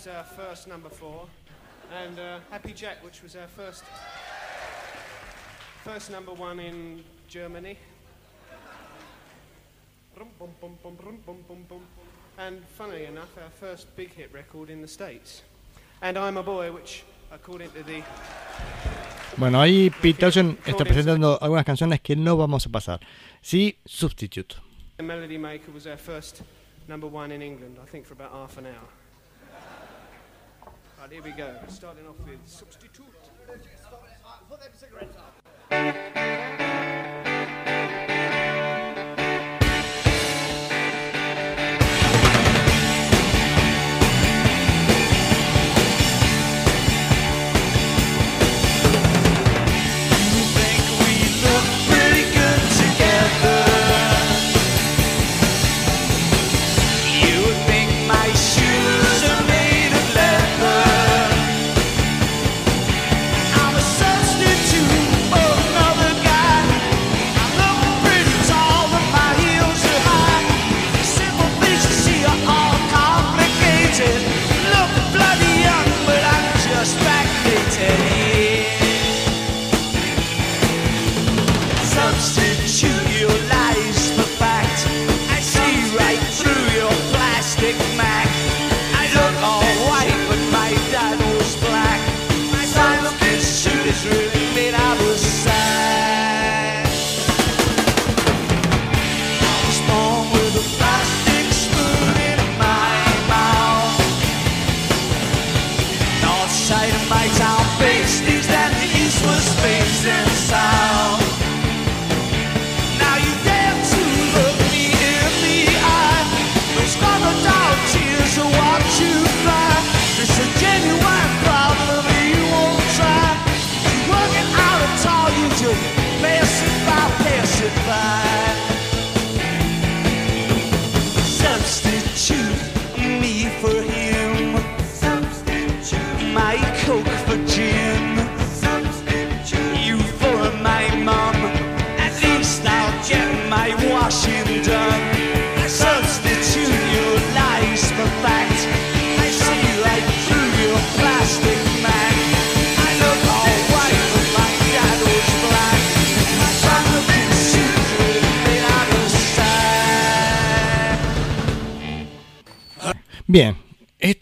[2.18, 3.84] uh, Happy Jack, which was our first
[5.84, 7.78] first number one in Germany.
[12.38, 15.44] And funnily enough, our first big hit record in the States.
[16.02, 18.04] And I'm a Boy, which, according to the
[19.38, 23.00] Bueno, ahí Pete Townshend está presentando algunas canciones que no vamos a pasar.
[23.42, 24.56] Sí, Substitute.
[24.98, 26.44] The Melody Maker was our first
[26.88, 28.88] number one in England, I think for about half an hour.
[31.00, 31.52] Right, here we go.
[31.68, 33.04] Starting off with Substitute.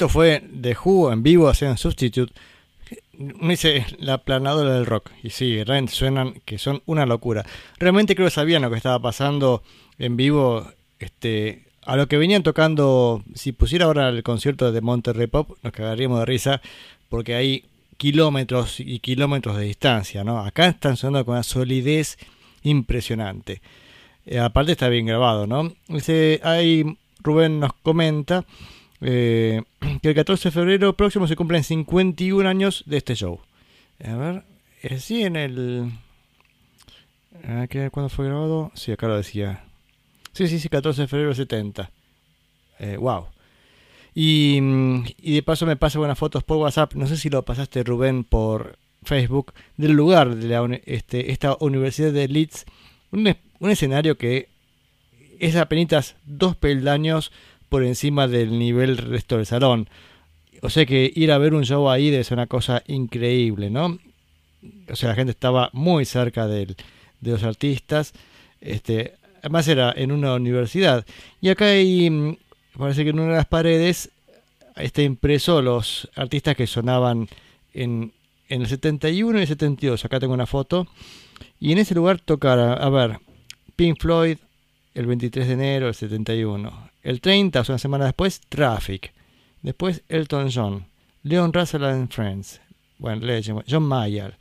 [0.01, 2.33] Esto fue The Who en vivo haciendo Substitute.
[3.19, 5.11] Me dice la planadora del rock.
[5.21, 7.45] Y sí, realmente suenan que son una locura.
[7.77, 9.61] Realmente creo que sabían lo que estaba pasando
[9.99, 10.65] en vivo.
[10.97, 15.71] Este, a lo que venían tocando, si pusiera ahora el concierto de Monterrey Pop, nos
[15.71, 16.61] cagaríamos de risa.
[17.07, 17.65] Porque hay
[17.97, 20.39] kilómetros y kilómetros de distancia, ¿no?
[20.39, 22.17] Acá están sonando con una solidez
[22.63, 23.61] impresionante.
[24.25, 25.71] Eh, aparte está bien grabado, ¿no?
[25.89, 28.45] Dice, ahí Rubén nos comenta
[29.01, 29.61] eh,
[30.01, 33.39] que el 14 de febrero próximo se cumplen 51 años de este show.
[34.03, 34.43] A ver,
[34.83, 35.91] eh, sí, en el...
[37.47, 38.71] ah, ¿qué- ¿Cuándo fue grabado?
[38.75, 39.63] Sí, acá lo decía.
[40.33, 41.91] Sí, sí, sí, 14 de febrero del 70.
[42.79, 43.25] Eh, wow.
[44.13, 46.93] Y, mm, y de paso me pasa buenas fotos por WhatsApp.
[46.95, 52.11] No sé si lo pasaste, Rubén, por Facebook, del lugar de la, este, esta Universidad
[52.11, 52.65] de Leeds.
[53.11, 54.49] Un, es- un escenario que
[55.39, 57.31] es apenas dos peldaños
[57.71, 59.87] por encima del nivel resto del salón.
[60.61, 63.97] O sea que ir a ver un show ahí ser una cosa increíble, ¿no?
[64.89, 66.75] O sea, la gente estaba muy cerca de
[67.21, 68.11] los artistas.
[68.59, 71.05] Este, además era en una universidad.
[71.39, 72.35] Y acá hay, mm,
[72.77, 74.11] parece que en una de las paredes
[74.75, 77.29] está impreso los artistas que sonaban
[77.73, 78.11] en,
[78.49, 80.03] en el 71 y el 72.
[80.03, 80.87] Acá tengo una foto.
[81.57, 83.19] Y en ese lugar tocara, a ver,
[83.77, 84.39] Pink Floyd
[84.93, 86.90] el 23 de enero del 71.
[87.03, 89.13] El 30, o sea, una semana después, Traffic.
[89.61, 90.85] Después Elton John,
[91.23, 92.59] Leon Russell and Friends,
[92.97, 94.35] bueno, Legend, John Mayer,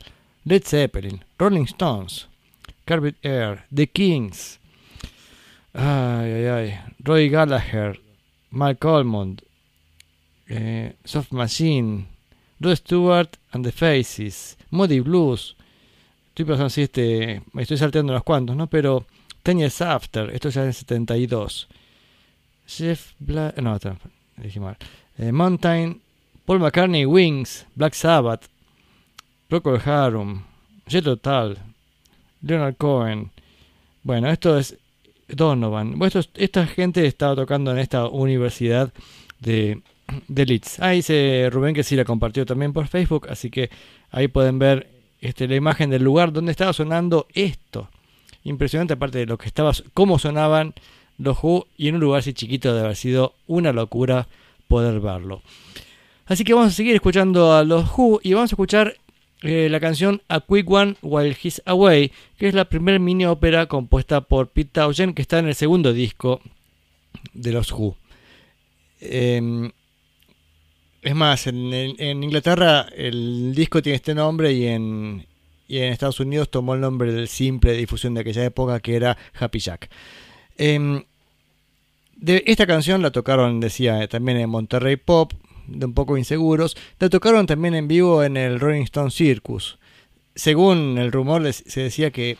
[0.45, 2.27] Led Zeppelin, Rolling Stones,
[2.85, 4.59] Carpet Air, The Kings,
[5.73, 7.99] ay, ay, ay, Roy Gallagher,
[8.49, 9.43] Mark Almond,
[10.47, 12.07] eh, Soft Machine,
[12.59, 15.55] Rod Stewart and the Faces, Moody Blues.
[16.29, 18.67] Estoy pensando si este, me estoy salteando unos cuantos, ¿no?
[18.67, 19.05] Pero
[19.43, 21.67] Ten Years After, esto ya es en 72.
[22.77, 23.97] Jeff Bla no, otra,
[24.37, 24.77] dije mal.
[25.17, 26.01] Eh, Mountain,
[26.45, 28.45] Paul McCartney, Wings, Black Sabbath,
[29.47, 30.43] Procol Harum,
[30.87, 31.57] Jet Tal,
[32.41, 33.31] Leonard Cohen.
[34.03, 34.77] Bueno, esto es
[35.27, 35.97] Donovan.
[35.99, 38.91] Bueno, esto- esta gente estaba tocando en esta universidad
[39.39, 39.81] de,
[40.27, 40.79] de Leeds.
[40.79, 43.69] Ahí dice Rubén que sí la compartió también por Facebook, así que
[44.11, 44.89] ahí pueden ver
[45.21, 47.89] este, la imagen del lugar donde estaba sonando esto.
[48.43, 50.73] Impresionante aparte de lo que estaba, cómo sonaban
[51.21, 54.27] los Who y en un lugar así chiquito de haber sido una locura
[54.67, 55.41] poder verlo.
[56.25, 58.97] Así que vamos a seguir escuchando a los Who y vamos a escuchar
[59.43, 63.65] eh, la canción A Quick One While He's Away, que es la primera mini ópera
[63.67, 66.41] compuesta por Pete Townshend, que está en el segundo disco
[67.33, 67.97] de los Who.
[68.99, 69.71] Em,
[71.01, 75.25] es más, en Inglaterra el disco tiene este nombre y en,
[75.67, 78.95] y en Estados Unidos tomó el nombre del simple de difusión de aquella época que
[78.95, 79.89] era Happy Jack.
[80.57, 81.03] Em,
[82.21, 85.33] de esta canción la tocaron, decía, también en Monterrey Pop,
[85.67, 86.77] de un poco inseguros.
[86.99, 89.79] La tocaron también en vivo en el Rolling Stone Circus.
[90.35, 92.37] Según el rumor, se decía que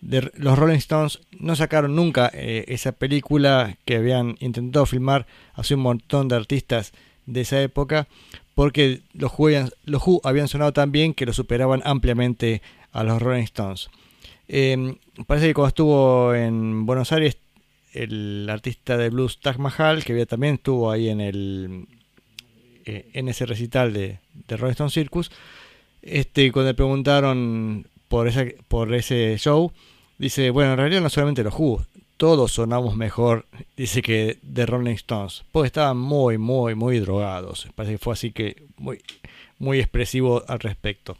[0.00, 5.82] los Rolling Stones no sacaron nunca eh, esa película que habían intentado filmar hace un
[5.82, 6.92] montón de artistas
[7.26, 8.08] de esa época,
[8.54, 13.04] porque los Who habían, los Who habían sonado tan bien que lo superaban ampliamente a
[13.04, 13.90] los Rolling Stones.
[14.48, 17.36] Eh, parece que cuando estuvo en Buenos Aires,
[17.92, 21.86] el artista de blues Taj Mahal, que también estuvo ahí en el
[22.84, 24.18] eh, en ese recital de,
[24.48, 25.30] de Rolling Stone Circus,
[26.02, 29.70] este, cuando le preguntaron por, esa, por ese show,
[30.18, 31.84] dice, bueno, en realidad no solamente los Who,
[32.16, 33.46] todos sonamos mejor,
[33.76, 37.68] dice que de Rolling Stones, porque estaban muy, muy, muy drogados.
[37.74, 39.00] Parece que fue así que muy,
[39.58, 41.16] muy expresivo al respecto.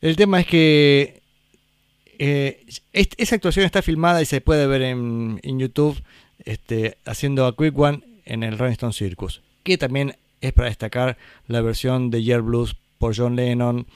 [0.00, 1.21] El tema es que
[2.24, 6.00] eh, esa actuación está filmada y se puede ver en, YouTube
[6.44, 11.18] este, haciendo a Quick One en el Rolling Stone Circus, que también es para destacar
[11.48, 13.88] la versión de Year Blues por John Lennon,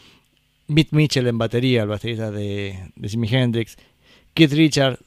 [0.66, 3.76] Mitch Mitchell en batería, el baterista de, de Jimi Hendrix,
[4.34, 4.98] Keith Richard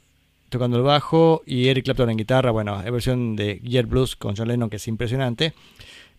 [0.47, 2.51] tocando el bajo y Eric Clapton en guitarra.
[2.51, 5.53] Bueno, es versión de Year Blues con John Lennon que es impresionante.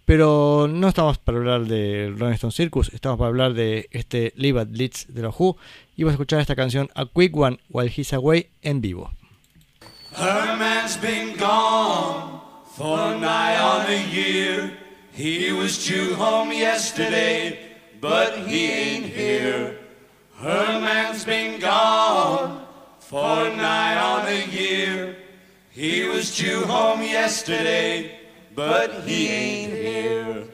[0.04, 4.60] Pero no estamos para hablar del Rolling Stone Circus, estamos para hablar de este Live
[4.60, 5.56] at Leeds de los Who.
[6.00, 9.10] Y vamos a escuchar esta canción A Quick One While He's Away en vivo.
[10.16, 12.40] Her man's been gone
[12.74, 14.78] for nigh on a year.
[15.12, 19.78] He was due home yesterday, but he ain't here.
[20.38, 22.62] Her man's been gone
[23.00, 25.16] for nigh on a year.
[25.68, 28.20] He was due home yesterday,
[28.54, 30.48] but he ain't here.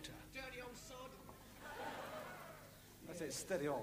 [0.00, 0.12] Better.
[0.34, 1.10] Dirty old sod.
[3.06, 3.82] That's it, steady on.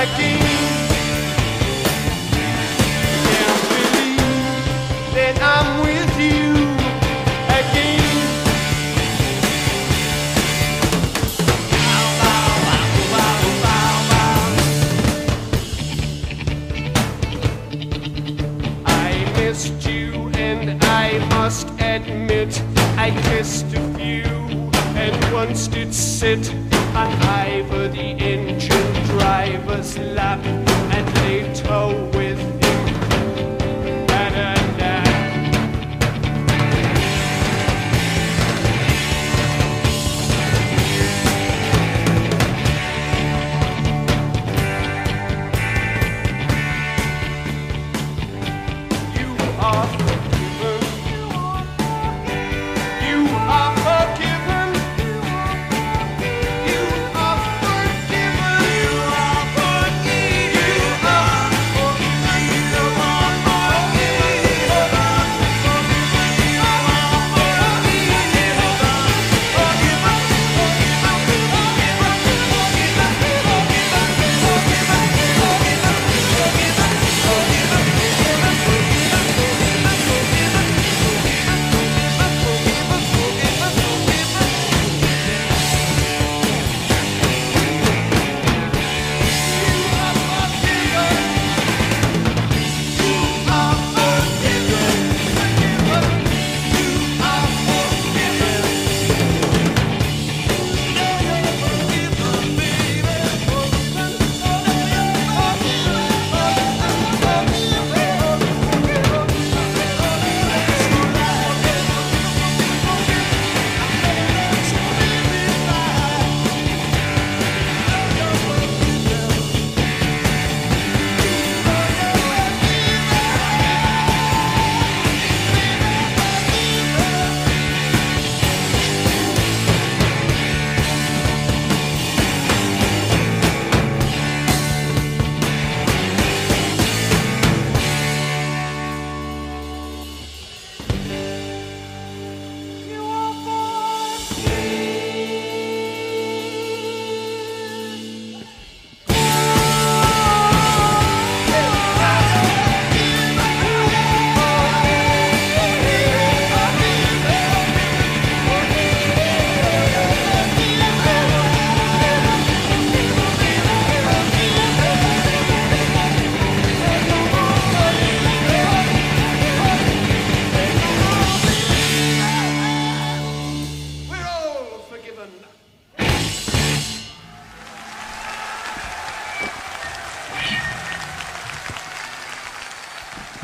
[0.00, 0.39] aqui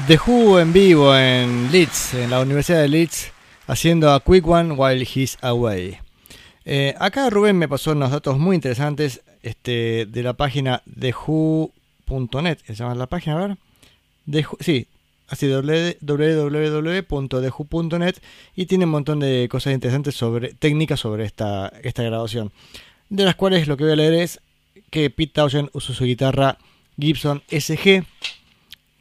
[0.06, 3.32] The Who en vivo en Leeds, en la Universidad de Leeds,
[3.66, 5.98] haciendo a Quick One While He's Away.
[6.64, 12.74] Eh, acá Rubén me pasó unos datos muy interesantes este, de la página TheWho.net, se
[12.76, 13.56] llama la página, a ver.
[14.30, 14.86] The sí,
[15.26, 16.00] así www.thewho.net
[18.54, 22.52] y tiene un montón de cosas interesantes sobre técnicas sobre esta, esta grabación.
[23.08, 24.40] De las cuales lo que voy a leer es
[24.90, 26.58] que Pete Townshend usó su guitarra
[26.96, 28.04] Gibson SG.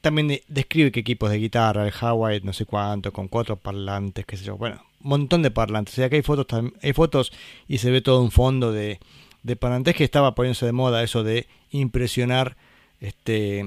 [0.05, 4.23] También de- describe qué equipos de guitarra, el Hawaii, no sé cuánto, con cuatro parlantes,
[4.23, 4.55] qué sé yo.
[4.55, 5.95] Bueno, un montón de parlantes.
[5.95, 6.45] O sea que hay fotos,
[6.83, 7.33] hay fotos
[7.67, 8.99] y se ve todo un fondo de,
[9.41, 12.55] de parlantes que estaba poniéndose de moda eso de impresionar
[13.01, 13.65] este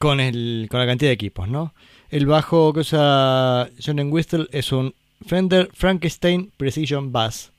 [0.00, 1.72] con, el, con la cantidad de equipos, ¿no?
[2.10, 4.92] El bajo que usa John Whistle es un
[5.24, 7.52] Fender Frankenstein Precision Bass.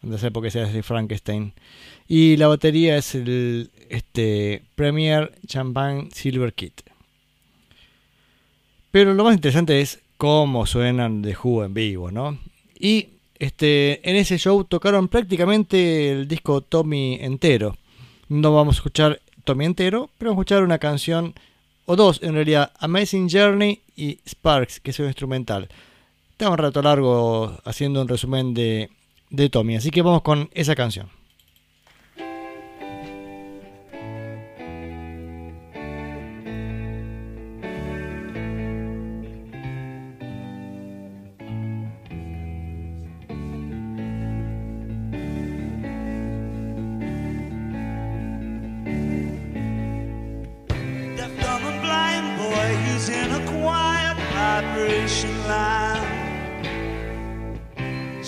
[0.00, 1.52] No sé por qué se hace Frankenstein.
[2.08, 6.80] Y la batería es el este, Premier Champagne Silver Kit.
[8.92, 12.38] Pero lo más interesante es cómo suenan de Who en vivo, ¿no?
[12.78, 13.08] Y
[13.38, 17.76] este, en ese show tocaron prácticamente el disco Tommy entero.
[18.28, 21.34] No vamos a escuchar Tommy entero, pero vamos a escuchar una canción,
[21.86, 25.68] o dos en realidad, Amazing Journey y Sparks, que es un instrumental.
[26.32, 28.90] Está un rato largo haciendo un resumen de,
[29.30, 31.08] de Tommy, así que vamos con esa canción.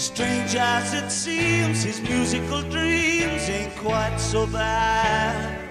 [0.04, 5.63] Strange as it seems, his musical dreams ain't quite so bad.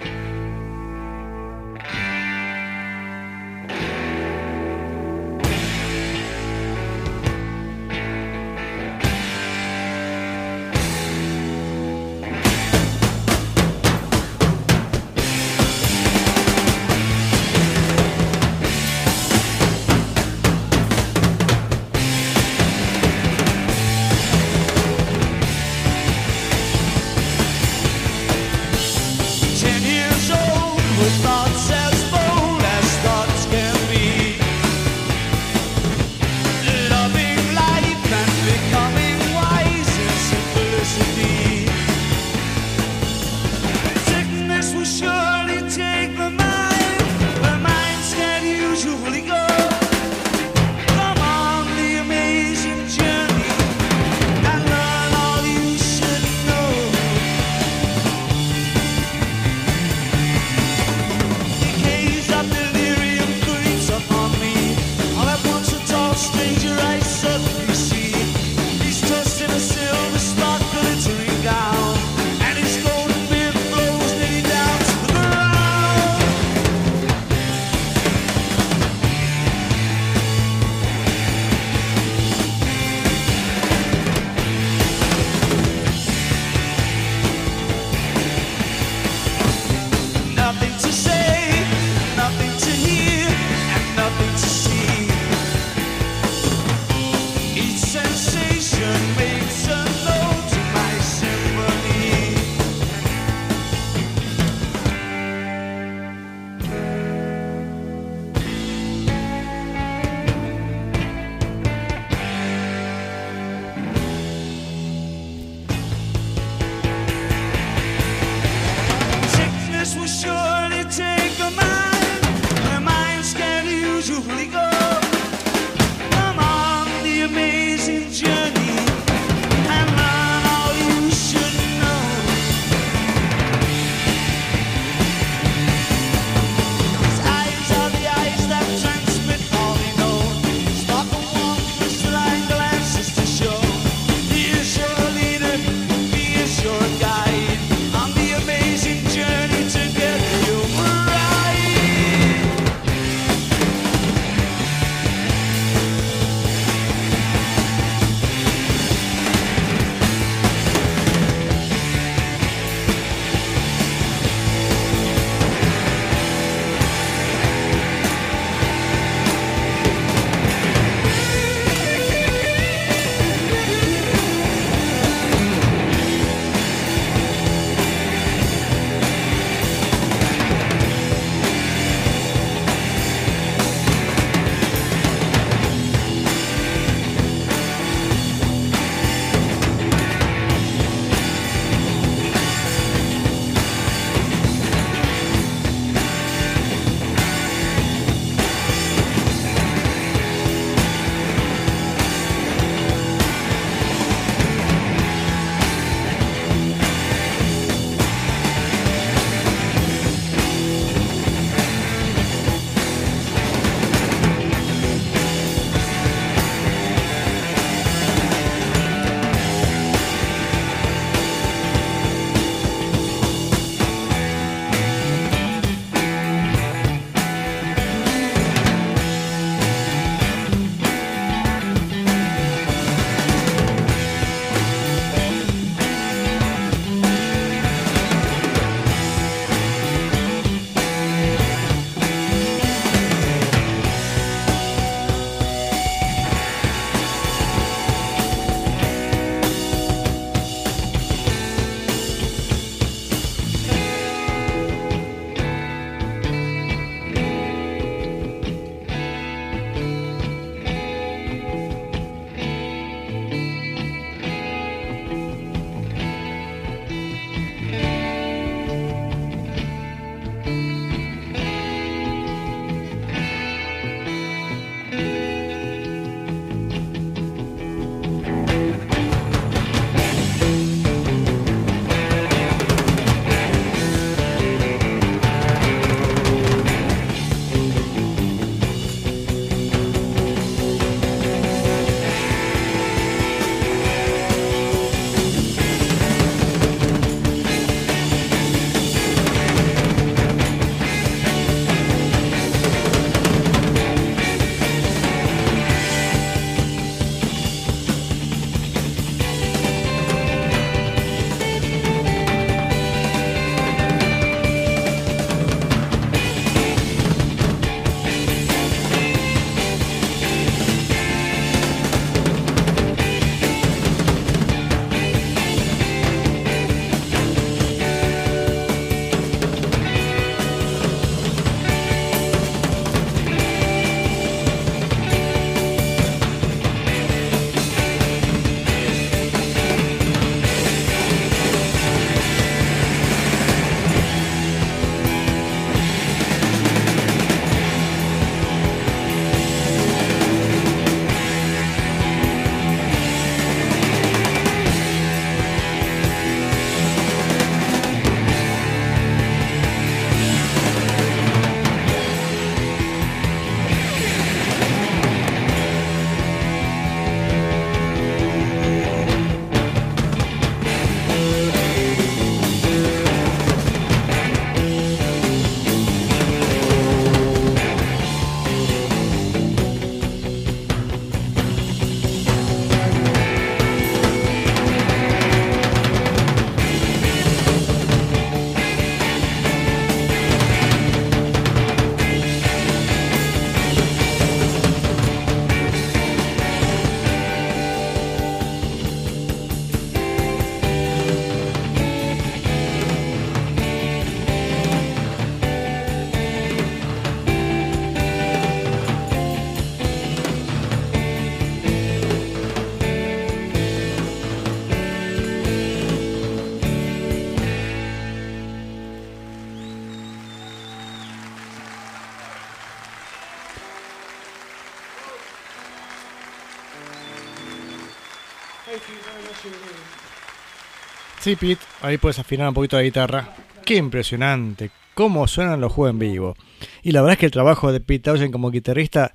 [431.23, 433.29] Sí, Pete, ahí puedes afinar un poquito la guitarra.
[433.63, 436.35] Qué impresionante, cómo suenan los juegos en vivo.
[436.81, 439.13] Y la verdad es que el trabajo de Pete Townshend como guitarrista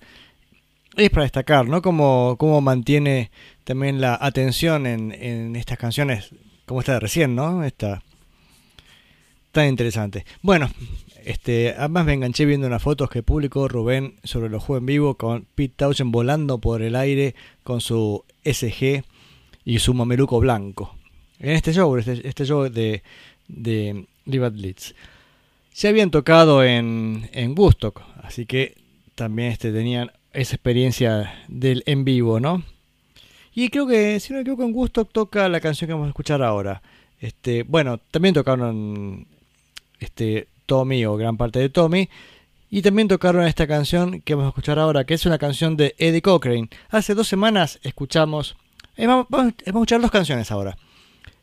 [0.97, 1.82] es para destacar, ¿no?
[1.82, 3.30] Cómo, cómo mantiene
[3.64, 6.30] también la atención en, en estas canciones,
[6.64, 7.62] como esta de recién, ¿no?
[7.62, 8.02] Esta
[9.52, 10.24] tan interesante.
[10.40, 10.70] Bueno,
[11.26, 15.16] este, además me enganché viendo unas fotos que publicó Rubén sobre los juegos en vivo
[15.16, 19.05] con Pete Townshend volando por el aire con su SG
[19.66, 20.97] y su mameluco blanco.
[21.40, 23.02] En este show, este, este show de,
[23.47, 24.94] de Live Leeds.
[25.73, 28.77] Se habían tocado en, en Woodstock, así que
[29.15, 32.65] también este, tenían esa experiencia del en vivo, ¿no?
[33.55, 36.10] Y creo que, si no me equivoco, en Woodstock toca la canción que vamos a
[36.10, 36.82] escuchar ahora.
[37.20, 39.27] Este, bueno, también tocaron
[39.98, 42.09] este, Tommy o gran parte de Tommy.
[42.70, 45.94] Y también tocaron esta canción que vamos a escuchar ahora, que es una canción de
[45.98, 46.69] Eddie Cochrane.
[46.90, 48.56] Hace dos semanas escuchamos...
[48.97, 50.77] eh, vamos a escuchar dos canciones ahora.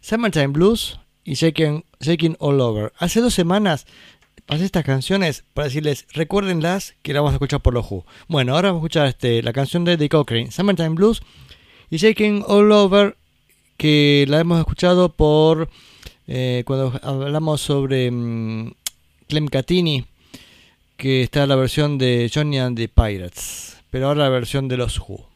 [0.05, 2.93] Summertime Blues y Shaking, Shaking All Over.
[2.99, 3.87] Hace dos semanas
[4.45, 8.05] pasé estas canciones para decirles, recuérdenlas que las vamos a escuchar por los Who.
[8.27, 11.23] Bueno, ahora vamos a escuchar este, la canción de Eddie Cochrane, Summertime Blues
[11.89, 13.17] y Shaking All Over,
[13.77, 15.71] que la hemos escuchado por
[16.27, 18.73] eh, cuando hablamos sobre mm,
[19.27, 20.05] Clem Catini,
[20.97, 24.99] que está la versión de Johnny and the Pirates, pero ahora la versión de los
[24.99, 25.34] Who.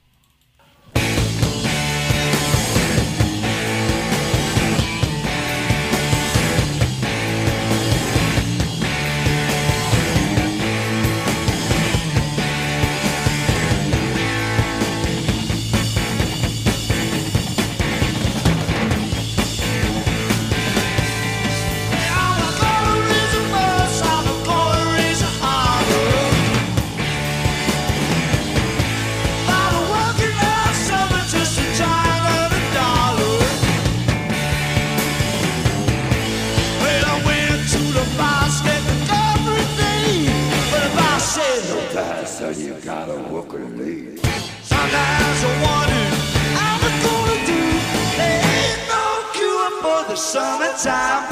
[50.19, 51.28] Summertime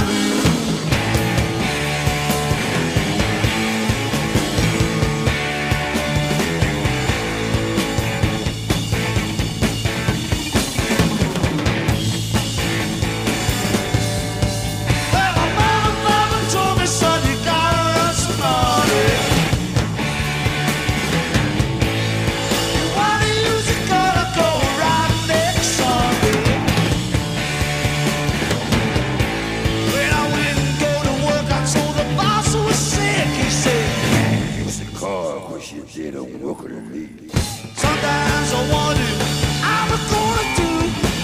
[37.75, 39.13] Sometimes I wonder
[39.61, 40.71] how I'm gonna do.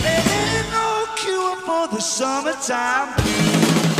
[0.03, 3.92] There ain't no cure for the summertime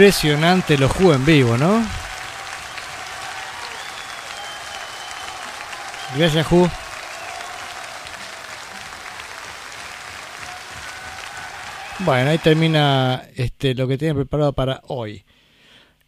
[0.00, 1.86] Impresionante los jugos en vivo, ¿no?
[6.16, 6.66] Gracias, Ju.
[11.98, 15.22] Bueno, ahí termina este, lo que tenía preparado para hoy.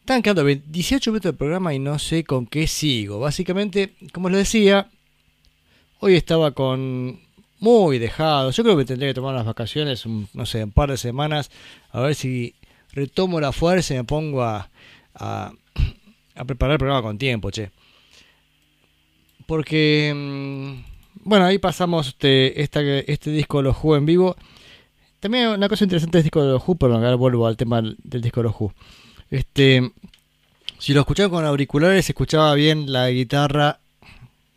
[0.01, 3.21] Están quedando 18 minutos de programa y no sé con qué sigo.
[3.21, 4.89] Básicamente, como les decía,
[6.01, 7.21] hoy estaba con
[7.59, 8.53] muy dejado.
[8.53, 11.51] Yo creo que tendría que tomar unas vacaciones, un- no sé, un par de semanas,
[11.91, 12.55] a ver si
[12.93, 14.69] retomo la fuerza y me pongo a,
[15.15, 15.53] a,
[16.47, 17.71] preparar el programa con tiempo, che.
[19.47, 24.37] Porque, mm, bueno, ahí pasamos este, este disco de los Who en vivo.
[25.21, 28.21] También una cosa interesante del disco de los Who, pero ahora vuelvo al tema del
[28.21, 28.75] disco de los Who.
[29.31, 29.93] Este,
[30.79, 33.82] si lo escuchaba con auriculares, escuchaba bien la guitarra.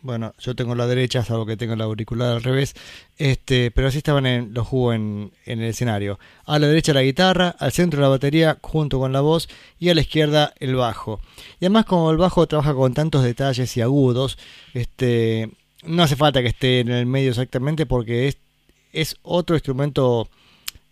[0.06, 2.74] Bueno, yo tengo la derecha, salvo que tengo el auricular al revés.
[3.18, 6.20] Este, pero así estaban en, los Who en, en el escenario.
[6.44, 9.48] A la derecha la guitarra, al centro la batería junto con la voz
[9.80, 11.20] y a la izquierda el bajo.
[11.58, 14.38] Y además como el bajo trabaja con tantos detalles y agudos,
[14.74, 15.50] este,
[15.82, 18.38] no hace falta que esté en el medio exactamente porque es,
[18.92, 20.28] es otro instrumento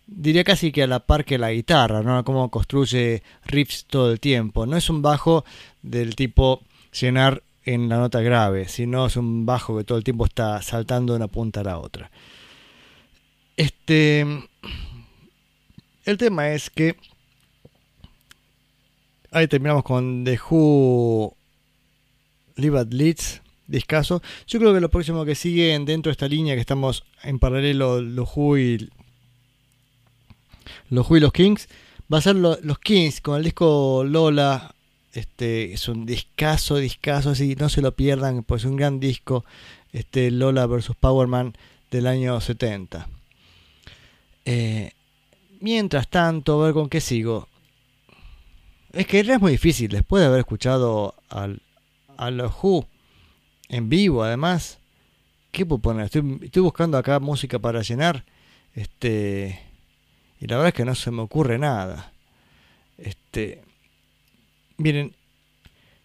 [0.07, 2.21] diría casi que a la par que la guitarra, ¿no?
[2.25, 4.65] Cómo construye riffs todo el tiempo.
[4.65, 5.45] No es un bajo
[5.81, 6.61] del tipo
[6.91, 11.13] llenar en la nota grave, sino es un bajo que todo el tiempo está saltando
[11.13, 12.11] de una punta a la otra.
[13.57, 14.25] Este.
[16.05, 16.95] El tema es que.
[19.31, 21.35] Ahí terminamos con The Who
[22.55, 24.21] Live at Leeds, discaso.
[24.47, 28.01] Yo creo que lo próximo que sigue dentro de esta línea que estamos en paralelo,
[28.01, 28.89] los Who y
[30.89, 31.67] los Kings,
[32.13, 34.74] va a ser lo- los Kings con el disco Lola.
[35.15, 39.45] Este es un discazo, discazo, así no se lo pierdan, pues es un gran disco.
[39.93, 41.53] Este Lola vs Powerman
[41.89, 43.07] del año 70.
[44.43, 44.91] Eh,
[45.61, 47.47] mientras tanto, a ver con qué sigo.
[48.91, 51.61] Es que es muy difícil, después de haber escuchado al,
[52.17, 52.85] a los Who
[53.69, 54.79] en vivo, además,
[55.53, 56.05] ¿qué puedo poner?
[56.05, 58.25] Estoy, estoy buscando acá música para llenar,
[58.73, 59.61] este,
[60.41, 62.11] y la verdad es que no se me ocurre nada.
[62.97, 63.63] Este,
[64.77, 65.15] miren,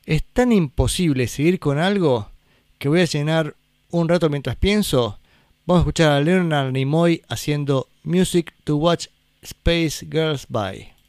[0.06, 2.30] es tan imposible seguir con algo
[2.78, 3.56] que voy a llenar
[3.90, 5.18] un rato mientras pienso.
[5.66, 9.06] Vamos a escuchar a Leonard Nimoy haciendo Music to Watch
[9.42, 10.99] Space Girls By.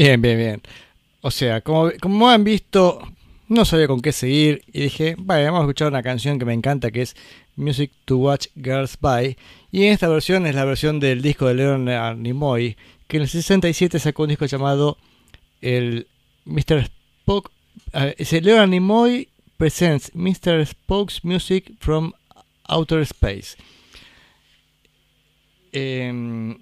[0.00, 0.62] Bien, bien, bien.
[1.20, 3.06] O sea, como, como han visto,
[3.48, 6.54] no sabía con qué seguir y dije, vaya, vamos a escuchar una canción que me
[6.54, 7.14] encanta que es
[7.54, 9.36] Music to Watch Girls By.
[9.70, 12.78] Y en esta versión es la versión del disco de Leonard Nimoy,
[13.08, 14.96] que en el 67 sacó un disco llamado
[15.60, 16.06] el
[16.46, 16.88] Mr.
[17.20, 17.50] Spock.
[17.92, 19.28] eh, es el Leonard Nimoy
[19.58, 20.64] Presents Mr.
[20.64, 22.14] Spock's Music from
[22.68, 23.54] Outer Space.
[25.72, 26.56] Em,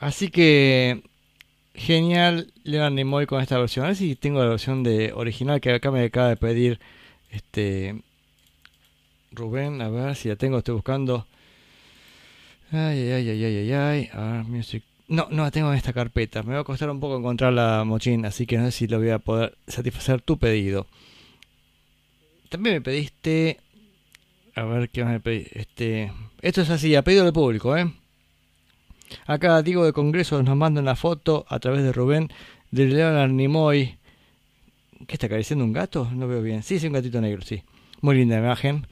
[0.00, 1.04] así que
[1.76, 3.84] genial Leonard Nimoy con esta versión.
[3.84, 6.80] A ver si tengo la versión de original que acá me acaba de pedir
[7.30, 8.02] este
[9.30, 9.80] Rubén.
[9.82, 11.26] A ver si la tengo, estoy buscando.
[12.72, 14.10] Ay, ay, ay, ay, ay, ay.
[14.12, 14.82] A ver, music.
[15.08, 16.42] No, no la tengo en esta carpeta.
[16.42, 19.10] Me va a costar un poco encontrarla, Mochín, así que no sé si lo voy
[19.10, 20.86] a poder satisfacer tu pedido.
[22.48, 23.60] También me pediste.
[24.54, 25.60] A ver qué más me pediste.
[25.60, 26.12] Este.
[26.40, 27.92] Esto es así, a pedido del público, ¿eh?
[29.26, 32.30] Acá Diego de Congreso nos manda una foto a través de Rubén
[32.70, 33.98] de Leonard Nimoy.
[35.06, 36.08] ¿Qué está acariciando un gato?
[36.12, 36.62] No veo bien.
[36.62, 37.62] Sí, sí, un gatito negro, sí.
[38.00, 38.86] Muy linda imagen.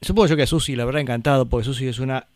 [0.00, 2.26] Supongo yo que a Susi le habrá encantado porque Susi es una,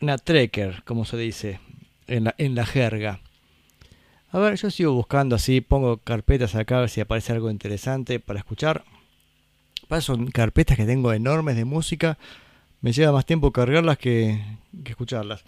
[0.00, 1.60] una trekker, como se dice
[2.06, 3.20] en la, en la jerga.
[4.32, 8.20] A ver, yo sigo buscando así, pongo carpetas acá a ver si aparece algo interesante
[8.20, 8.84] para escuchar.
[10.00, 12.16] Son carpetas que tengo enormes de música.
[12.80, 14.40] Me lleva más tiempo cargarlas que
[14.84, 15.44] escucharlas.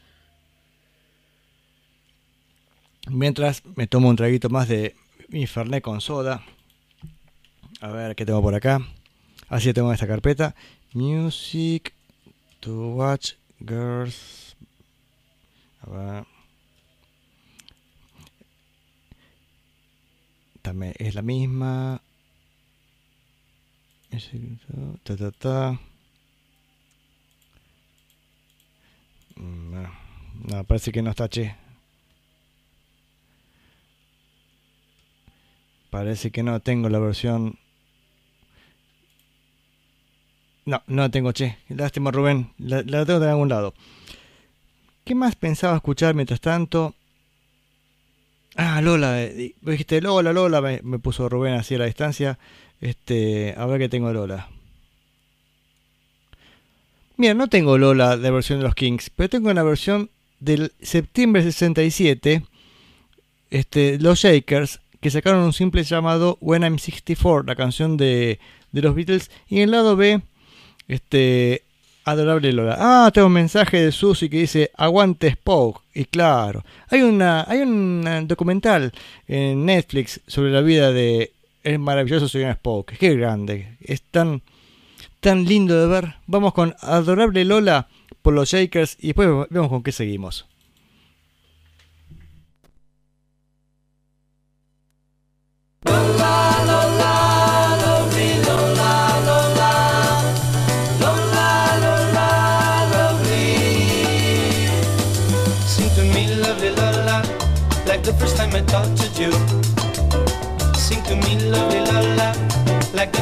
[3.11, 4.95] Mientras me tomo un traguito más de
[5.29, 6.45] mi Fernet con soda.
[7.81, 8.81] A ver qué tengo por acá.
[9.49, 10.55] Así tengo esta carpeta.
[10.93, 11.95] Music
[12.61, 14.57] to watch girls.
[15.81, 16.24] A ver.
[20.62, 22.01] También es la misma.
[25.03, 25.81] Ta, ta, ta.
[29.37, 29.91] Mm, No,
[30.45, 31.57] no, parece que no está che.
[35.93, 37.59] Parece que no tengo la versión.
[40.64, 41.59] No, no la tengo, che.
[41.69, 42.55] Lástima, Rubén.
[42.56, 43.74] La, la tengo en algún lado.
[45.05, 46.94] ¿Qué más pensaba escuchar mientras tanto?
[48.56, 52.39] Ah, Lola, eh, dijiste Lola, Lola, me, puso Rubén así a la distancia.
[52.81, 54.48] Este, a ver qué tengo Lola.
[57.19, 60.09] Mira, no tengo Lola de versión de los Kings, pero tengo una versión
[60.40, 62.47] del septiembre 67,
[63.51, 68.39] este, los Shakers, que sacaron un simple llamado When I'm 64, la canción de,
[68.70, 70.23] de los Beatles, y en el lado B,
[70.87, 71.65] este,
[72.05, 72.77] adorable Lola.
[72.79, 75.83] Ah, tengo un mensaje de Susi que dice aguante Spock.
[75.93, 78.93] Y claro, hay una, hay un documental
[79.27, 81.33] en Netflix sobre la vida de
[81.65, 82.93] el maravilloso señor Spock.
[82.93, 84.41] Qué grande, es tan,
[85.19, 86.15] tan lindo de ver.
[86.29, 87.89] Vamos con adorable Lola
[88.23, 90.47] por los Shakers y después vemos con qué seguimos.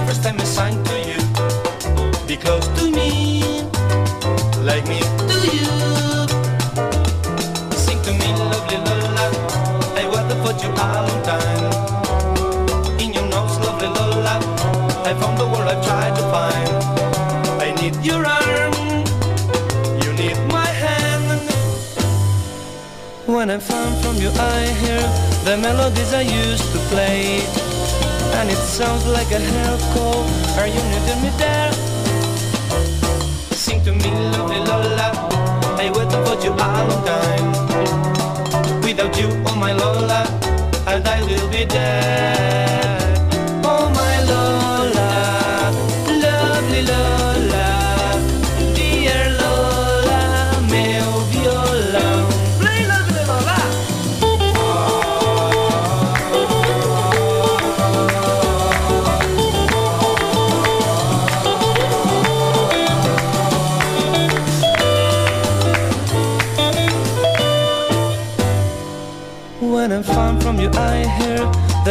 [0.07, 1.21] First time I sang to you.
[2.27, 3.43] Be close to me,
[4.63, 5.71] like me to you.
[7.77, 9.27] Sing to me, lovely Lola,
[10.01, 11.65] I waited for you a long time.
[13.01, 14.37] In your nose, lovely Lola,
[15.05, 16.71] I found the world I tried to find.
[17.61, 18.75] I need your arm,
[20.03, 21.41] you need my hand.
[23.27, 25.03] When I'm far from you, I hear
[25.45, 27.60] the melodies I used to play.
[28.41, 30.25] And it sounds like a help call.
[30.59, 31.73] Are you needing me there?
[33.53, 35.13] Sing to me, lovely Lola.
[35.79, 38.81] I waited for you a long time.
[38.81, 40.25] Without you, oh my Lola,
[40.87, 42.40] I will be dead.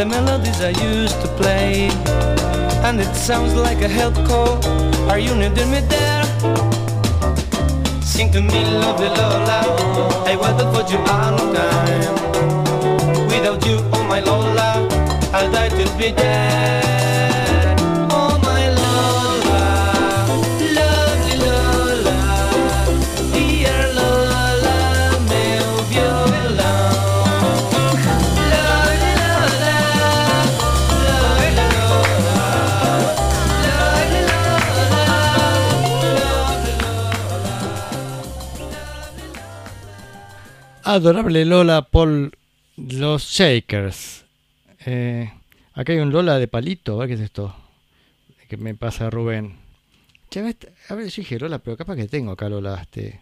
[0.00, 1.90] The melodies I used to play.
[2.86, 4.56] And it sounds like a help call.
[5.10, 6.24] Are you needing me there?
[8.00, 9.60] Sing to me, lovely Lola.
[10.30, 12.16] I waited for you a long time.
[13.28, 14.88] Without you, oh my Lola,
[15.34, 16.99] I'll die to be dead.
[40.92, 42.32] Adorable Lola por
[42.76, 44.24] los Shakers.
[44.84, 45.32] Eh,
[45.72, 47.54] acá hay un Lola de palito, a ver qué es esto.
[48.48, 49.54] Que me pasa Rubén.
[50.30, 53.20] Che, a ver, yo dije Lola, pero capaz que tengo acá Lola, este,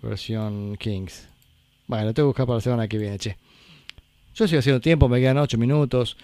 [0.00, 1.28] versión Kings.
[1.88, 3.36] Bueno, tengo que buscar para la semana que viene, che.
[4.34, 6.16] Yo sigo haciendo tiempo, me quedan 8 minutos.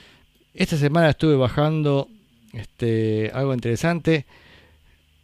[0.55, 2.09] Esta semana estuve bajando
[2.55, 4.25] este, algo interesante.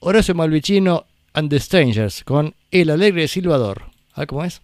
[0.00, 3.84] Horacio Malvicino and the Strangers con El Alegre Silvador.
[4.12, 4.60] A ver cómo es.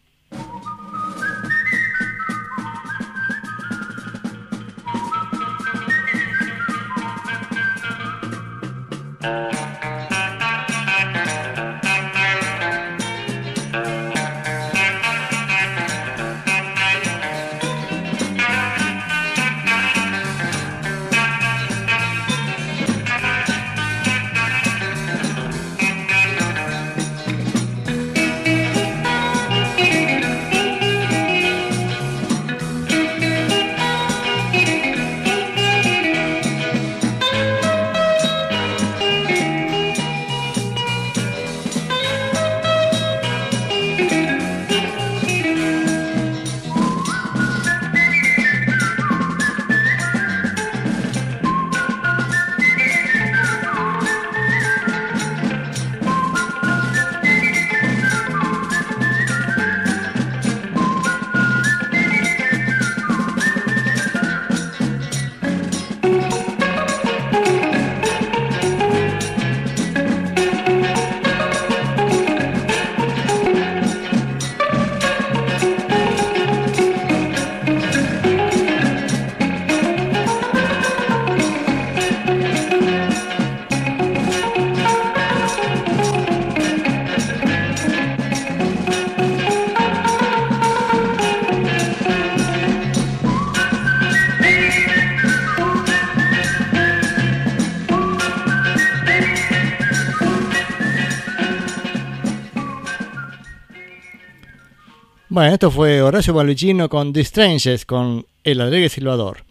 [105.41, 109.43] Bueno, esto fue Horacio Malvicino con The Strangers, con El Alegre Silvador.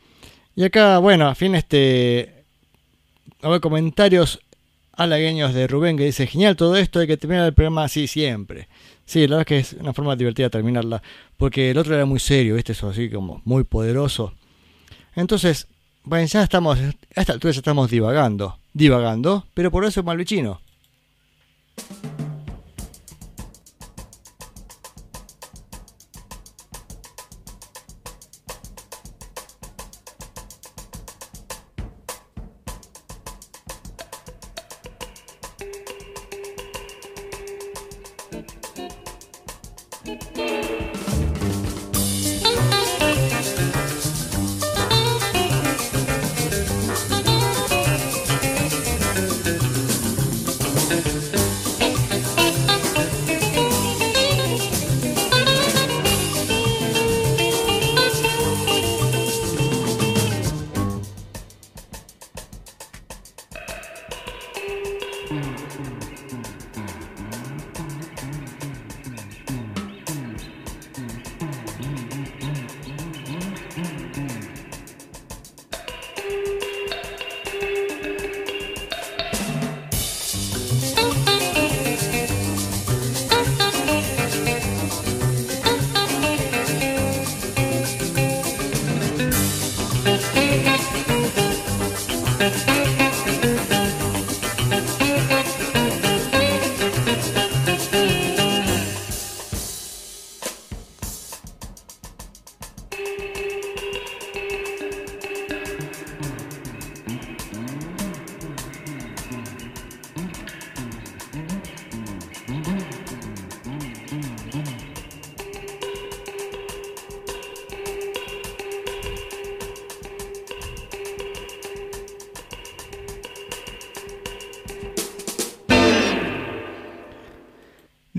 [0.55, 2.45] Y acá, bueno, a fin este.
[3.41, 4.39] Ver, comentarios
[4.91, 8.67] halagueños de Rubén que dice: Genial todo esto, hay que terminar el programa así siempre.
[9.05, 11.01] Sí, la verdad es que es una forma divertida terminarla.
[11.37, 12.73] Porque el otro era muy serio, ¿viste?
[12.73, 14.35] Eso así como muy poderoso.
[15.15, 15.65] Entonces,
[16.03, 16.77] bueno, ya estamos.
[16.77, 18.59] A esta altura ya estamos divagando.
[18.73, 20.61] Divagando, pero por eso Malvicino.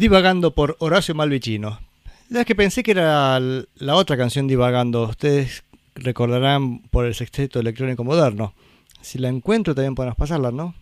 [0.01, 1.79] Divagando por Horacio Malvicino.
[2.31, 5.03] La que pensé que era la otra canción Divagando.
[5.03, 5.63] Ustedes
[5.95, 8.55] recordarán por el sexteto electrónico moderno.
[9.03, 10.75] Si la encuentro también podemos pasarla, ¿no?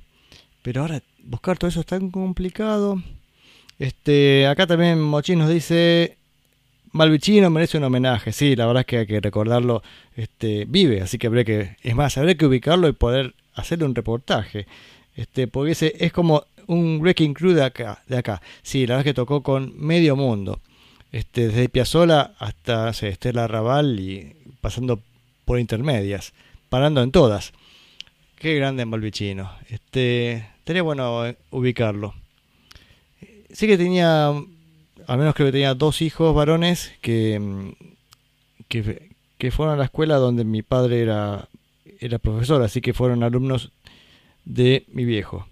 [0.63, 3.03] Pero ahora buscar todo eso es tan complicado.
[3.81, 6.17] Este, acá también Mochín nos dice
[6.93, 8.31] Malvicino merece un homenaje.
[8.31, 9.83] Sí, la verdad es que hay que recordarlo.
[10.15, 13.97] Este, vive, así que habría que, es más, habría que ubicarlo y poder hacerle un
[13.97, 14.69] reportaje.
[15.17, 18.41] Este, porque ese es como un Wrecking Crew de acá, de acá.
[18.63, 20.61] Sí, la verdad es que tocó con medio mundo.
[21.11, 25.01] Este, desde Piazzola hasta sé, Estela Raval y pasando
[25.45, 26.35] por intermedias,
[26.69, 27.53] parando en todas.
[28.39, 29.51] Qué grande Malvicino.
[29.69, 32.15] Este, estaría bueno eh, ubicarlo.
[33.51, 37.71] Sí que tenía, al menos creo que tenía dos hijos varones que, mm,
[38.69, 41.49] que, que fueron a la escuela donde mi padre era,
[41.99, 43.73] era profesor, así que fueron alumnos
[44.45, 45.47] de mi viejo.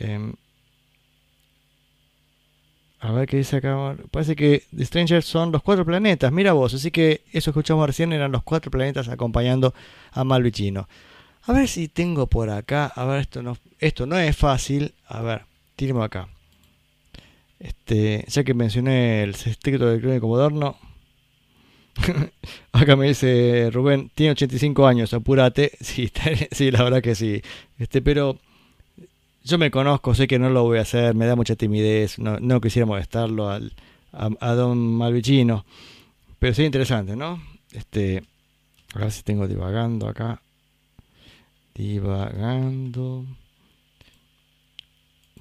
[0.00, 0.32] Em,
[3.00, 3.96] a ver qué dice acá.
[4.10, 6.32] Parece que The Strangers son los cuatro planetas.
[6.32, 9.74] Mira vos, así que eso escuchamos recién eran los cuatro planetas acompañando
[10.12, 10.88] a Malvicino.
[11.42, 12.86] A ver si tengo por acá.
[12.86, 14.94] A ver, esto no, esto no es fácil.
[15.06, 15.42] A ver,
[15.76, 16.28] tiremos acá.
[17.58, 20.78] Este, ya que mencioné el sexteto electrónico moderno.
[22.72, 25.72] acá me dice Rubén, tiene 85 años, apúrate.
[25.80, 26.10] Sí,
[26.52, 27.42] sí, la verdad que sí.
[27.78, 28.38] Este, pero
[29.42, 32.60] yo me conozco, sé que no lo voy a hacer, me da mucha timidez, no,
[32.60, 33.72] quisiera molestarlo al,
[34.12, 35.64] a, a don Malvicino.
[36.38, 37.42] Pero sería interesante, ¿no?
[37.72, 38.22] Este,
[38.94, 40.42] a ver si tengo divagando acá.
[41.74, 43.24] Divagando.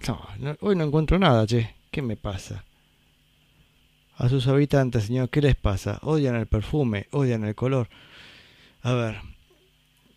[0.08, 1.76] No, no, hoy no encuentro nada, che.
[1.92, 2.64] ¿Qué me pasa?
[4.18, 6.00] A sus habitantes, señor, ¿qué les pasa?
[6.04, 7.90] Odian el perfume, odian el color.
[8.84, 9.22] A ver,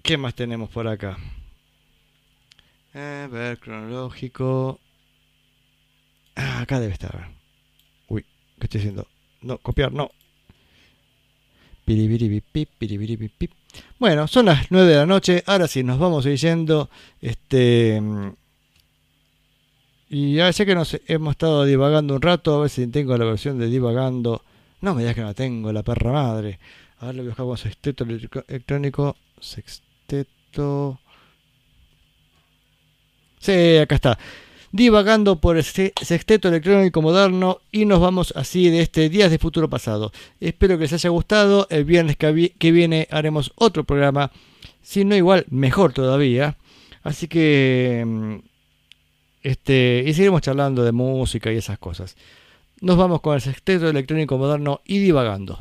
[0.02, 1.16] ¿qué más tenemos por acá?
[2.94, 4.78] A ver, cronológico.
[6.36, 7.14] Ah, acá debe estar.
[7.16, 7.30] a.
[8.08, 8.22] Uy,
[8.58, 9.06] ¿qué estoy haciendo?
[9.40, 10.10] No, copiar, no.
[13.98, 15.42] Bueno, son las 9 de la noche.
[15.46, 16.90] Ahora sí, nos vamos a yendo.
[17.20, 18.00] Este.
[20.08, 22.56] Y ya sé que nos hemos estado divagando un rato.
[22.56, 24.42] A ver si tengo la versión de divagando.
[24.82, 26.58] No me digas que no la tengo, la perra madre.
[26.98, 29.16] A ver, lo buscamos sexteto electro- electrónico.
[29.40, 31.00] Sexteto.
[33.42, 34.18] Sí, acá está.
[34.70, 39.38] Divagando por el se- sexteto electrónico moderno y nos vamos así de este Días de
[39.38, 40.12] Futuro Pasado.
[40.40, 41.66] Espero que les haya gustado.
[41.68, 44.30] El viernes que, vi- que viene haremos otro programa.
[44.80, 46.56] Si no igual, mejor todavía.
[47.02, 48.02] Así que...
[48.06, 48.34] mm,
[49.42, 52.16] Este, y seguiremos charlando de música y esas cosas.
[52.80, 55.58] nos vamos con el sexteto electrónico moderno y divagando.